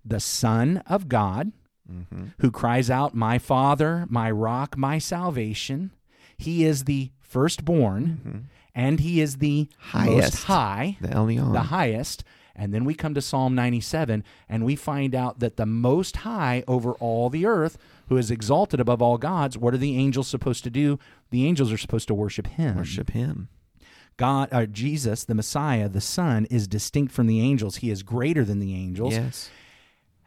the 0.03 0.19
Son 0.19 0.77
of 0.87 1.07
God, 1.07 1.51
Mm-hmm. 1.91 2.23
who 2.39 2.49
cries 2.49 2.89
out, 2.89 3.13
"My 3.13 3.37
Father, 3.37 4.07
my 4.09 4.31
rock, 4.31 4.75
my 4.75 4.97
salvation." 4.97 5.91
He 6.35 6.65
is 6.65 6.85
the 6.85 7.11
firstborn, 7.21 8.47
and 8.73 8.99
he 8.99 9.21
is 9.21 9.37
the 9.37 9.69
Highest. 9.77 10.33
most 10.33 10.43
high, 10.45 10.97
The 10.99 11.09
Elyon. 11.09 11.53
the 11.53 11.61
highest. 11.77 12.23
And 12.55 12.73
then 12.73 12.85
we 12.85 12.95
come 12.95 13.13
to 13.13 13.21
Psalm 13.21 13.53
97 13.53 14.23
and 14.49 14.63
we 14.65 14.75
find 14.77 15.13
out 15.13 15.39
that 15.41 15.57
the 15.57 15.65
most 15.65 16.15
high 16.17 16.63
over 16.67 16.93
all 16.93 17.29
the 17.29 17.45
earth, 17.45 17.77
who 18.07 18.17
is 18.17 18.31
exalted 18.31 18.79
above 18.79 19.01
all 19.01 19.17
gods, 19.19 19.57
what 19.57 19.73
are 19.73 19.77
the 19.77 19.97
angels 19.97 20.27
supposed 20.29 20.63
to 20.63 20.69
do? 20.69 20.97
The 21.31 21.45
angels 21.45 21.71
are 21.71 21.77
supposed 21.77 22.07
to 22.07 22.13
worship 22.15 22.47
him. 22.47 22.77
Worship 22.77 23.11
him. 23.11 23.49
God, 24.17 24.49
uh, 24.51 24.65
Jesus, 24.65 25.23
the 25.25 25.35
Messiah, 25.35 25.89
the 25.89 26.01
Son, 26.01 26.45
is 26.45 26.67
distinct 26.67 27.11
from 27.11 27.27
the 27.27 27.41
angels. 27.41 27.77
He 27.77 27.89
is 27.89 28.03
greater 28.03 28.45
than 28.45 28.59
the 28.59 28.73
angels. 28.73 29.13
Yes. 29.13 29.49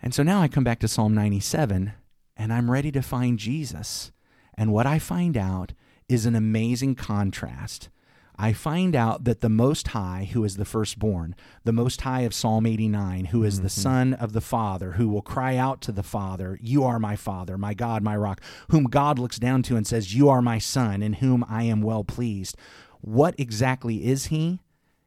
And 0.03 0.15
so 0.15 0.23
now 0.23 0.41
I 0.41 0.49
come 0.49 0.65
back 0.65 0.79
to 0.81 0.89
Psalm 0.89 1.15
97 1.15 1.93
and 2.37 2.53
I'm 2.53 2.71
ready 2.71 2.93
to 2.93 3.03
find 3.03 3.39
Jesus. 3.39 4.13
And 4.57 4.73
what 4.73 4.87
I 4.87 4.99
find 4.99 5.37
out 5.37 5.73
is 6.09 6.27
an 6.27 6.37
amazing 6.37 6.95
contrast. 6.95 7.89
I 8.41 8.53
find 8.53 8.95
out 8.95 9.25
that 9.25 9.41
the 9.41 9.49
Most 9.49 9.89
High, 9.89 10.31
who 10.33 10.45
is 10.45 10.57
the 10.57 10.65
firstborn, 10.65 11.35
the 11.65 11.73
Most 11.73 12.03
High 12.03 12.21
of 12.21 12.33
Psalm 12.33 12.67
89, 12.67 13.27
who 13.27 13.43
is 13.43 13.63
the 13.63 13.69
Son 13.69 14.15
of 14.15 14.33
the 14.33 14.41
Father, 14.41 14.93
who 14.93 15.09
will 15.09 15.23
cry 15.23 15.57
out 15.57 15.81
to 15.83 15.93
the 15.93 16.05
Father, 16.05 16.57
You 16.63 16.85
are 16.85 17.01
my 17.01 17.17
Father, 17.17 17.59
my 17.59 17.75
God, 17.75 18.05
my 18.05 18.17
rock, 18.17 18.41
whom 18.71 18.85
God 18.85 19.19
looks 19.19 19.41
down 19.41 19.65
to 19.65 19.77
and 19.77 19.85
says, 19.85 20.15
You 20.15 20.29
are 20.29 20.41
my 20.41 20.59
Son, 20.59 21.03
in 21.03 21.15
whom 21.15 21.45
I 21.49 21.65
am 21.65 21.83
well 21.83 22.05
pleased. 22.05 22.57
What 23.01 23.35
exactly 23.39 24.07
is 24.07 24.27
he? 24.27 24.61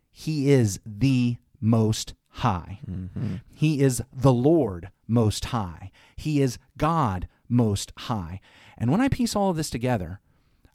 He 0.10 0.52
is 0.52 0.80
the 0.86 1.38
Most 1.60 2.14
High. 2.30 2.80
Mm-hmm. 2.90 3.36
He 3.54 3.82
is 3.82 4.02
the 4.14 4.34
Lord 4.34 4.90
Most 5.08 5.46
High. 5.46 5.92
He 6.16 6.42
is 6.42 6.58
God 6.78 7.28
Most 7.50 7.92
High. 7.98 8.40
And 8.78 8.92
when 8.92 9.02
I 9.02 9.10
piece 9.10 9.36
all 9.36 9.50
of 9.50 9.58
this 9.58 9.70
together, 9.70 10.20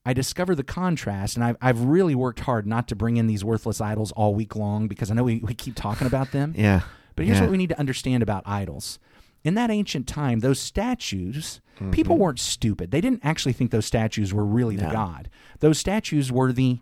I 0.04 0.12
discover 0.12 0.54
the 0.54 0.62
contrast, 0.62 1.36
and 1.36 1.44
I've, 1.44 1.56
I've 1.60 1.80
really 1.80 2.14
worked 2.14 2.40
hard 2.40 2.66
not 2.66 2.86
to 2.88 2.94
bring 2.96 3.16
in 3.16 3.26
these 3.26 3.44
worthless 3.44 3.80
idols 3.80 4.12
all 4.12 4.34
week 4.34 4.54
long 4.54 4.86
because 4.86 5.10
I 5.10 5.14
know 5.14 5.24
we, 5.24 5.40
we 5.40 5.54
keep 5.54 5.74
talking 5.74 6.06
about 6.06 6.30
them. 6.32 6.54
Yeah. 6.56 6.82
But 7.16 7.24
here's 7.24 7.38
Yeah. 7.38 7.44
what 7.44 7.50
we 7.50 7.56
need 7.56 7.70
to 7.70 7.78
understand 7.78 8.22
about 8.22 8.42
idols. 8.46 8.98
In 9.42 9.54
that 9.54 9.70
ancient 9.70 10.06
time, 10.06 10.40
those 10.40 10.60
statues, 10.60 11.60
mm-hmm. 11.76 11.90
people 11.90 12.18
weren't 12.18 12.38
stupid. 12.38 12.90
They 12.90 13.00
didn't 13.00 13.24
actually 13.24 13.54
think 13.54 13.70
those 13.70 13.86
statues 13.86 14.34
were 14.34 14.44
really 14.44 14.76
the 14.76 14.90
God. 14.90 15.30
Those 15.60 15.78
statues 15.78 16.30
were 16.30 16.52
the 16.52 16.80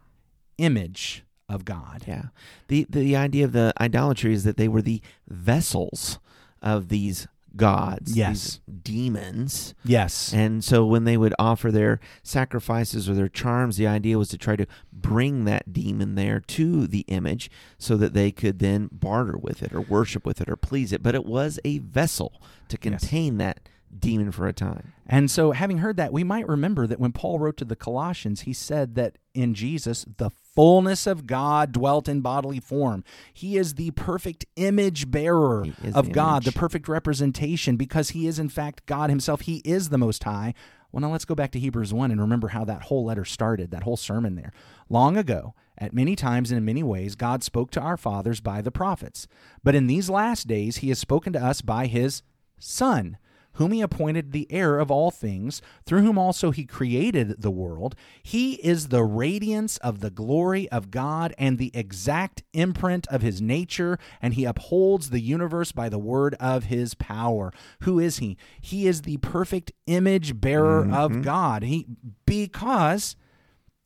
image 0.58 1.24
of 1.48 1.64
God. 1.64 2.04
Yeah. 2.06 2.24
The 2.68 2.86
the 2.88 3.16
idea 3.16 3.44
of 3.44 3.52
the 3.52 3.72
idolatry 3.80 4.32
is 4.32 4.44
that 4.44 4.56
they 4.56 4.68
were 4.68 4.82
the 4.82 5.02
vessels 5.28 6.18
of 6.62 6.88
these 6.88 7.26
gods, 7.56 8.16
Yes. 8.16 8.60
these 8.66 8.78
demons. 8.82 9.74
Yes. 9.84 10.32
And 10.34 10.64
so 10.64 10.84
when 10.84 11.04
they 11.04 11.16
would 11.16 11.34
offer 11.38 11.70
their 11.70 12.00
sacrifices 12.24 13.08
or 13.08 13.14
their 13.14 13.28
charms, 13.28 13.76
the 13.76 13.86
idea 13.86 14.18
was 14.18 14.28
to 14.30 14.38
try 14.38 14.56
to 14.56 14.66
bring 14.92 15.44
that 15.44 15.72
demon 15.72 16.16
there 16.16 16.40
to 16.40 16.86
the 16.88 17.04
image 17.06 17.50
so 17.78 17.96
that 17.96 18.12
they 18.12 18.32
could 18.32 18.58
then 18.58 18.88
barter 18.90 19.36
with 19.38 19.62
it 19.62 19.72
or 19.72 19.80
worship 19.82 20.26
with 20.26 20.40
it 20.40 20.48
or 20.48 20.56
please 20.56 20.92
it. 20.92 21.02
But 21.02 21.14
it 21.14 21.26
was 21.26 21.60
a 21.64 21.78
vessel 21.78 22.42
to 22.68 22.76
contain 22.76 23.36
that 23.38 23.60
demon 23.96 24.32
for 24.32 24.48
a 24.48 24.52
time. 24.52 24.92
And 25.06 25.30
so, 25.30 25.52
having 25.52 25.78
heard 25.78 25.96
that, 25.98 26.12
we 26.12 26.24
might 26.24 26.48
remember 26.48 26.86
that 26.88 26.98
when 26.98 27.12
Paul 27.12 27.38
wrote 27.38 27.56
to 27.58 27.64
the 27.64 27.76
Colossians, 27.76 28.40
he 28.40 28.52
said 28.52 28.96
that 28.96 29.18
in 29.34 29.54
Jesus, 29.54 30.04
the 30.16 30.30
fullness 30.30 31.06
of 31.06 31.26
God 31.26 31.72
dwelt 31.72 32.08
in 32.08 32.20
bodily 32.20 32.60
form. 32.60 33.04
He 33.32 33.56
is 33.56 33.74
the 33.74 33.90
perfect 33.90 34.44
image 34.56 35.10
bearer 35.10 35.66
of 35.94 36.06
the 36.06 36.12
God, 36.12 36.44
the 36.44 36.52
perfect 36.52 36.88
representation, 36.88 37.76
because 37.76 38.10
he 38.10 38.26
is, 38.26 38.38
in 38.38 38.48
fact, 38.48 38.86
God 38.86 39.10
himself. 39.10 39.42
He 39.42 39.56
is 39.64 39.88
the 39.88 39.98
Most 39.98 40.24
High. 40.24 40.54
Well, 40.92 41.00
now 41.00 41.10
let's 41.10 41.24
go 41.24 41.34
back 41.34 41.50
to 41.52 41.58
Hebrews 41.58 41.92
1 41.92 42.12
and 42.12 42.20
remember 42.20 42.48
how 42.48 42.64
that 42.64 42.82
whole 42.82 43.04
letter 43.04 43.24
started, 43.24 43.72
that 43.72 43.82
whole 43.82 43.96
sermon 43.96 44.36
there. 44.36 44.52
Long 44.88 45.16
ago, 45.16 45.54
at 45.76 45.92
many 45.92 46.14
times 46.14 46.52
and 46.52 46.58
in 46.58 46.64
many 46.64 46.84
ways, 46.84 47.16
God 47.16 47.42
spoke 47.42 47.72
to 47.72 47.80
our 47.80 47.96
fathers 47.96 48.40
by 48.40 48.62
the 48.62 48.70
prophets. 48.70 49.26
But 49.64 49.74
in 49.74 49.88
these 49.88 50.08
last 50.08 50.46
days, 50.46 50.76
he 50.76 50.90
has 50.90 51.00
spoken 51.00 51.32
to 51.32 51.44
us 51.44 51.62
by 51.62 51.86
his 51.86 52.22
Son 52.60 53.18
whom 53.54 53.72
he 53.72 53.80
appointed 53.80 54.32
the 54.32 54.46
heir 54.50 54.78
of 54.78 54.90
all 54.90 55.10
things, 55.10 55.60
through 55.84 56.02
whom 56.02 56.18
also 56.18 56.50
he 56.50 56.64
created 56.64 57.42
the 57.42 57.50
world. 57.50 57.94
He 58.22 58.54
is 58.54 58.88
the 58.88 59.04
radiance 59.04 59.76
of 59.78 60.00
the 60.00 60.10
glory 60.10 60.68
of 60.70 60.90
God 60.90 61.34
and 61.38 61.58
the 61.58 61.70
exact 61.74 62.42
imprint 62.52 63.06
of 63.08 63.22
his 63.22 63.40
nature, 63.40 63.98
and 64.20 64.34
he 64.34 64.44
upholds 64.44 65.10
the 65.10 65.20
universe 65.20 65.72
by 65.72 65.88
the 65.88 65.98
word 65.98 66.34
of 66.40 66.64
his 66.64 66.94
power. 66.94 67.52
Who 67.80 67.98
is 67.98 68.18
he? 68.18 68.36
He 68.60 68.86
is 68.86 69.02
the 69.02 69.16
perfect 69.18 69.72
image 69.86 70.40
bearer 70.40 70.82
mm-hmm. 70.82 70.94
of 70.94 71.22
God. 71.22 71.62
He 71.62 71.86
because 72.26 73.16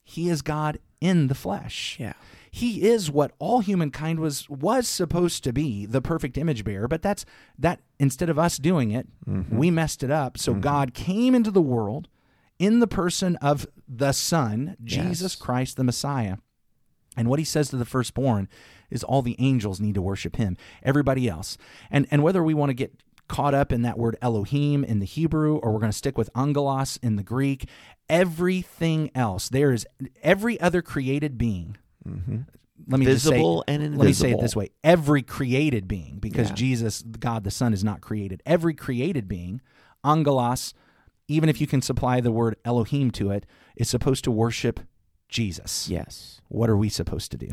he 0.04 0.28
is 0.28 0.42
God 0.42 0.78
in 1.00 1.28
the 1.28 1.34
flesh. 1.34 1.96
Yeah. 2.00 2.14
He 2.50 2.88
is 2.88 3.10
what 3.10 3.32
all 3.38 3.60
humankind 3.60 4.20
was 4.20 4.48
was 4.48 4.88
supposed 4.88 5.44
to 5.44 5.52
be, 5.52 5.86
the 5.86 6.02
perfect 6.02 6.38
image 6.38 6.64
bearer, 6.64 6.88
but 6.88 7.02
that's 7.02 7.24
that 7.58 7.80
instead 7.98 8.30
of 8.30 8.38
us 8.38 8.58
doing 8.58 8.90
it, 8.90 9.06
mm-hmm. 9.28 9.56
we 9.56 9.70
messed 9.70 10.02
it 10.02 10.10
up. 10.10 10.38
So 10.38 10.52
mm-hmm. 10.52 10.60
God 10.60 10.94
came 10.94 11.34
into 11.34 11.50
the 11.50 11.62
world 11.62 12.08
in 12.58 12.80
the 12.80 12.86
person 12.86 13.36
of 13.36 13.66
the 13.88 14.12
Son, 14.12 14.76
Jesus 14.82 15.34
Yes. 15.34 15.36
Christ 15.36 15.76
the 15.76 15.84
Messiah. 15.84 16.36
And 17.16 17.28
what 17.28 17.38
he 17.38 17.44
says 17.44 17.70
to 17.70 17.76
the 17.76 17.84
firstborn 17.84 18.48
is 18.90 19.02
all 19.02 19.22
the 19.22 19.36
angels 19.38 19.80
need 19.80 19.94
to 19.94 20.02
worship 20.02 20.36
him, 20.36 20.56
everybody 20.82 21.28
else. 21.28 21.58
And 21.90 22.06
and 22.10 22.22
whether 22.22 22.42
we 22.42 22.54
want 22.54 22.70
to 22.70 22.74
get 22.74 23.02
caught 23.28 23.54
up 23.54 23.72
in 23.72 23.82
that 23.82 23.98
word 23.98 24.16
Elohim 24.22 24.82
in 24.82 25.00
the 25.00 25.06
Hebrew 25.06 25.56
or 25.56 25.72
we're 25.72 25.80
going 25.80 25.92
to 25.92 25.96
stick 25.96 26.16
with 26.16 26.30
angelos 26.34 26.98
in 27.02 27.16
the 27.16 27.22
Greek, 27.22 27.68
everything 28.08 29.10
else, 29.14 29.48
there 29.48 29.72
is 29.72 29.86
every 30.22 30.58
other 30.60 30.82
created 30.82 31.38
being. 31.38 31.76
Mm-hmm. 32.08 32.38
Let 32.86 33.00
me 33.00 33.06
Visible 33.06 33.56
just 33.56 33.68
say, 33.68 33.74
and 33.74 33.98
Let 33.98 34.06
me 34.06 34.12
say 34.12 34.30
it 34.30 34.40
this 34.40 34.54
way: 34.54 34.70
every 34.84 35.22
created 35.22 35.88
being, 35.88 36.18
because 36.20 36.48
Yeah. 36.50 36.54
Jesus, 36.54 37.02
God 37.02 37.44
the 37.44 37.50
Son, 37.50 37.72
is 37.72 37.82
not 37.82 38.00
created. 38.00 38.42
Every 38.46 38.74
created 38.74 39.28
being 39.28 39.60
angelos, 40.04 40.74
even 41.26 41.48
if 41.48 41.60
you 41.60 41.66
can 41.66 41.82
supply 41.82 42.20
the 42.20 42.32
word 42.32 42.56
Elohim 42.64 43.10
to 43.12 43.30
it, 43.30 43.46
is 43.76 43.88
supposed 43.88 44.24
to 44.24 44.30
worship 44.30 44.80
Jesus. 45.28 45.88
Yes. 45.90 46.40
What 46.48 46.70
are 46.70 46.76
we 46.76 46.88
supposed 46.88 47.30
to 47.32 47.36
do? 47.36 47.48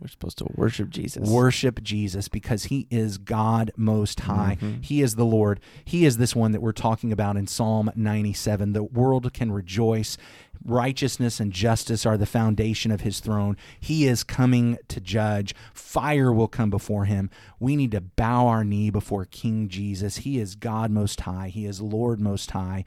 We're 0.00 0.08
supposed 0.08 0.38
to 0.38 0.46
worship 0.54 0.88
Jesus. 0.88 1.28
Worship 1.28 1.82
Jesus 1.82 2.28
because 2.28 2.64
he 2.64 2.86
is 2.90 3.18
God 3.18 3.70
most 3.76 4.20
high. 4.20 4.56
Mm-hmm. 4.60 4.80
He 4.80 5.02
is 5.02 5.16
the 5.16 5.26
Lord. 5.26 5.60
He 5.84 6.06
is 6.06 6.16
this 6.16 6.34
one 6.34 6.52
that 6.52 6.62
we're 6.62 6.72
talking 6.72 7.12
about 7.12 7.36
in 7.36 7.46
Psalm 7.46 7.90
97. 7.94 8.72
The 8.72 8.82
world 8.82 9.30
can 9.34 9.52
rejoice. 9.52 10.16
Righteousness 10.64 11.40
and 11.40 11.52
justice 11.52 12.04
are 12.04 12.18
the 12.18 12.26
foundation 12.26 12.90
of 12.90 13.00
his 13.00 13.20
throne. 13.20 13.56
He 13.78 14.06
is 14.06 14.22
coming 14.22 14.78
to 14.88 15.00
judge. 15.00 15.54
Fire 15.72 16.32
will 16.32 16.48
come 16.48 16.68
before 16.68 17.06
him. 17.06 17.30
We 17.58 17.76
need 17.76 17.92
to 17.92 18.00
bow 18.00 18.46
our 18.46 18.62
knee 18.62 18.90
before 18.90 19.24
King 19.24 19.68
Jesus. 19.68 20.18
He 20.18 20.38
is 20.38 20.54
God 20.56 20.90
most 20.90 21.22
high. 21.22 21.48
He 21.48 21.64
is 21.64 21.80
Lord 21.80 22.20
most 22.20 22.50
high. 22.50 22.84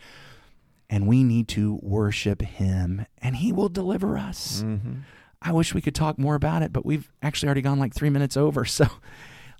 And 0.89 1.08
we 1.08 1.24
need 1.24 1.48
to 1.50 1.80
worship 1.82 2.44
him, 2.44 3.08
and 3.18 3.38
he 3.38 3.51
will 3.51 3.70
deliver 3.70 4.18
us. 4.18 4.62
Mm-hmm. 4.63 5.00
I 5.42 5.51
wish 5.51 5.74
we 5.74 5.82
could 5.82 5.96
talk 5.96 6.20
more 6.20 6.36
about 6.36 6.62
it, 6.62 6.72
but 6.72 6.86
we've 6.86 7.12
actually 7.24 7.48
already 7.48 7.62
gone 7.62 7.80
like 7.80 7.94
three 7.94 8.10
minutes 8.10 8.38
over. 8.38 8.65
So, 8.74 8.88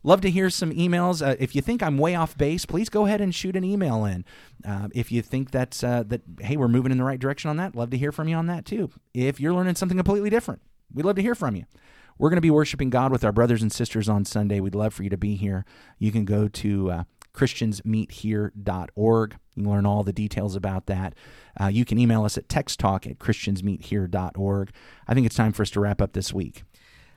love 0.04 0.22
to 0.22 0.30
hear 0.30 0.50
some 0.50 0.72
emails. 0.72 1.26
Uh, 1.26 1.36
if 1.40 1.56
you 1.56 1.62
think 1.62 1.82
I'm 1.82 1.98
way 1.98 2.16
off 2.16 2.38
base, 2.38 2.66
please 2.66 2.90
go 2.90 3.06
ahead 3.06 3.22
and 3.22 3.34
shoot 3.34 3.56
an 3.56 3.64
email 3.64 4.06
in. 4.06 4.26
Uh, 4.68 4.90
if 4.94 5.12
you 5.12 5.22
think 5.22 5.52
that's 5.52 5.84
uh, 5.84 6.04
that, 6.08 6.22
hey, 6.40 6.58
we're 6.58 6.68
moving 6.68 6.92
in 6.92 6.98
the 6.98 7.04
right 7.04 7.20
direction 7.20 7.50
on 7.50 7.58
that, 7.58 7.76
love 7.76 7.90
to 7.92 7.98
hear 7.98 8.12
from 8.12 8.28
you 8.28 8.36
on 8.36 8.48
that 8.48 8.66
too. 8.66 8.92
If 9.14 9.40
you're 9.40 9.54
learning 9.54 9.76
something 9.76 9.98
completely 9.98 10.30
different, 10.30 10.62
we'd 10.94 11.06
love 11.06 11.16
to 11.16 11.22
hear 11.22 11.36
from 11.36 11.56
you. 11.56 11.66
We're 12.18 12.30
going 12.30 12.38
to 12.38 12.42
be 12.42 12.52
worshiping 12.52 12.90
God 12.90 13.12
with 13.12 13.24
our 13.24 13.32
brothers 13.32 13.62
and 13.62 13.72
sisters 13.72 14.08
on 14.08 14.26
Sunday. 14.26 14.60
We'd 14.60 14.76
love 14.76 14.94
for 14.94 15.04
you 15.04 15.10
to 15.10 15.18
be 15.18 15.36
here. 15.36 15.66
You 15.98 16.12
can 16.12 16.26
go 16.26 16.48
to 16.48 16.92
uh, 16.92 17.04
christiansmeethere.org. 17.34 19.32
You 19.56 19.64
can 19.64 19.72
learn 19.72 19.86
all 19.86 20.04
the 20.04 20.14
details 20.14 20.56
about 20.56 20.86
that. 20.88 21.16
Uh, 21.60 21.68
you 21.68 21.86
can 21.86 21.98
email 21.98 22.24
us 22.24 22.38
at 22.38 22.48
texttalk 22.48 23.10
at 23.10 23.18
christiansmeethere.org. 23.20 24.72
I 25.08 25.14
think 25.14 25.26
it's 25.26 25.36
time 25.36 25.54
for 25.54 25.64
us 25.64 25.72
to 25.72 25.80
wrap 25.80 26.02
up 26.02 26.14
this 26.14 26.32
week. 26.34 26.64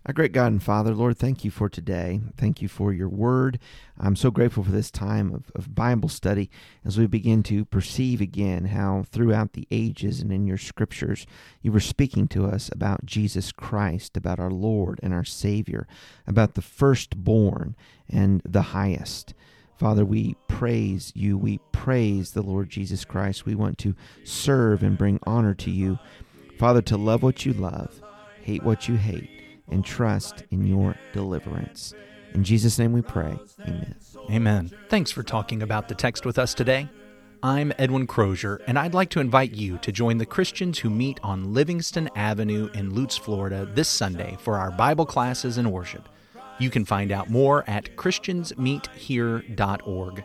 Our 0.06 0.12
great 0.12 0.30
God 0.30 0.52
and 0.52 0.62
Father, 0.62 0.94
Lord, 0.94 1.18
thank 1.18 1.44
you 1.44 1.50
for 1.50 1.68
today. 1.68 2.20
Thank 2.36 2.62
you 2.62 2.68
for 2.68 2.92
your 2.92 3.08
word. 3.08 3.58
I'm 3.98 4.14
so 4.14 4.30
grateful 4.30 4.62
for 4.62 4.70
this 4.70 4.88
time 4.88 5.34
of, 5.34 5.50
of 5.56 5.74
Bible 5.74 6.08
study 6.08 6.48
as 6.84 6.96
we 6.96 7.08
begin 7.08 7.42
to 7.44 7.64
perceive 7.64 8.20
again 8.20 8.66
how 8.66 9.04
throughout 9.10 9.54
the 9.54 9.66
ages 9.72 10.20
and 10.20 10.30
in 10.30 10.46
your 10.46 10.58
scriptures 10.58 11.26
you 11.60 11.72
were 11.72 11.80
speaking 11.80 12.28
to 12.28 12.46
us 12.46 12.70
about 12.72 13.04
Jesus 13.04 13.50
Christ, 13.50 14.16
about 14.16 14.38
our 14.38 14.52
Lord 14.52 15.00
and 15.02 15.12
our 15.12 15.24
Savior, 15.24 15.88
about 16.24 16.54
the 16.54 16.62
firstborn 16.62 17.74
and 18.08 18.42
the 18.44 18.62
highest. 18.62 19.34
Father, 19.76 20.04
we 20.04 20.36
praise 20.46 21.10
you. 21.16 21.36
We 21.36 21.58
praise 21.72 22.30
the 22.30 22.42
Lord 22.42 22.70
Jesus 22.70 23.04
Christ. 23.04 23.44
We 23.44 23.56
want 23.56 23.76
to 23.78 23.96
serve 24.22 24.84
and 24.84 24.96
bring 24.96 25.18
honor 25.26 25.54
to 25.54 25.70
you. 25.72 25.98
Father, 26.60 26.80
to 26.82 26.96
love 26.96 27.24
what 27.24 27.44
you 27.44 27.52
love, 27.52 28.00
hate 28.40 28.62
what 28.62 28.88
you 28.88 28.94
hate, 28.94 29.35
and 29.70 29.84
trust 29.84 30.44
in 30.50 30.66
your 30.66 30.96
deliverance. 31.12 31.94
In 32.34 32.44
Jesus' 32.44 32.78
name 32.78 32.92
we 32.92 33.02
pray. 33.02 33.38
Amen. 33.62 33.94
Amen. 34.30 34.70
Thanks 34.88 35.10
for 35.10 35.22
talking 35.22 35.62
about 35.62 35.88
the 35.88 35.94
text 35.94 36.26
with 36.26 36.38
us 36.38 36.54
today. 36.54 36.88
I'm 37.42 37.72
Edwin 37.78 38.06
Crozier, 38.06 38.60
and 38.66 38.78
I'd 38.78 38.94
like 38.94 39.10
to 39.10 39.20
invite 39.20 39.52
you 39.52 39.76
to 39.78 39.92
join 39.92 40.18
the 40.18 40.26
Christians 40.26 40.78
who 40.78 40.90
meet 40.90 41.18
on 41.22 41.54
Livingston 41.54 42.10
Avenue 42.16 42.68
in 42.74 42.94
Lutz, 42.94 43.16
Florida 43.16 43.70
this 43.74 43.88
Sunday 43.88 44.36
for 44.40 44.56
our 44.56 44.70
Bible 44.70 45.06
classes 45.06 45.58
and 45.58 45.70
worship. 45.70 46.08
You 46.58 46.70
can 46.70 46.84
find 46.84 47.12
out 47.12 47.30
more 47.30 47.62
at 47.68 47.94
christiansmeethere.org. 47.96 50.24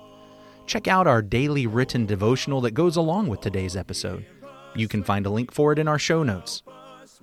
Check 0.66 0.88
out 0.88 1.06
our 1.06 1.22
daily 1.22 1.68
written 1.68 2.06
devotional 2.06 2.62
that 2.62 2.72
goes 2.72 2.96
along 2.96 3.28
with 3.28 3.42
today's 3.42 3.76
episode. 3.76 4.26
You 4.74 4.88
can 4.88 5.04
find 5.04 5.26
a 5.26 5.30
link 5.30 5.52
for 5.52 5.74
it 5.74 5.80
in 5.80 5.90
our 5.90 6.00
show 6.00 6.24
notes. 6.24 6.64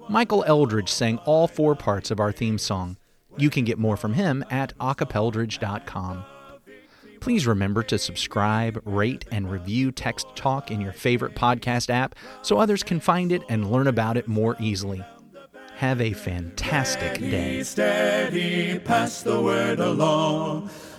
Michael 0.09 0.43
Eldridge 0.47 0.89
sang 0.89 1.19
all 1.19 1.47
four 1.47 1.75
parts 1.75 2.11
of 2.11 2.19
our 2.19 2.33
theme 2.33 2.59
song. 2.59 2.97
You 3.37 3.51
can 3.51 3.65
get 3.65 3.79
more 3.79 3.97
from 3.97 4.15
him 4.15 4.45
at 4.51 4.77
acapeldridge.com. 4.79 6.25
Please 7.21 7.47
remember 7.47 7.83
to 7.83 7.99
subscribe, 7.99 8.81
rate, 8.85 9.25
and 9.31 9.51
review 9.51 9.93
Text 9.93 10.27
Talk 10.35 10.71
in 10.71 10.81
your 10.81 10.93
favorite 10.93 11.35
podcast 11.35 11.91
app 11.91 12.15
so 12.43 12.59
others 12.59 12.83
can 12.83 13.01
find 13.01 13.33
it 13.33 13.43
and 13.49 13.71
learn 13.71 13.87
about 13.87 14.17
it 14.17 14.29
more 14.29 14.57
easily. 14.61 15.05
Have 15.77 16.01
a 16.01 16.13
fantastic 16.13 17.19
day. 17.19 17.63
Steady, 17.63 18.79
pass 18.79 19.23
the 19.23 19.41
word 19.41 19.79
along. 19.79 20.71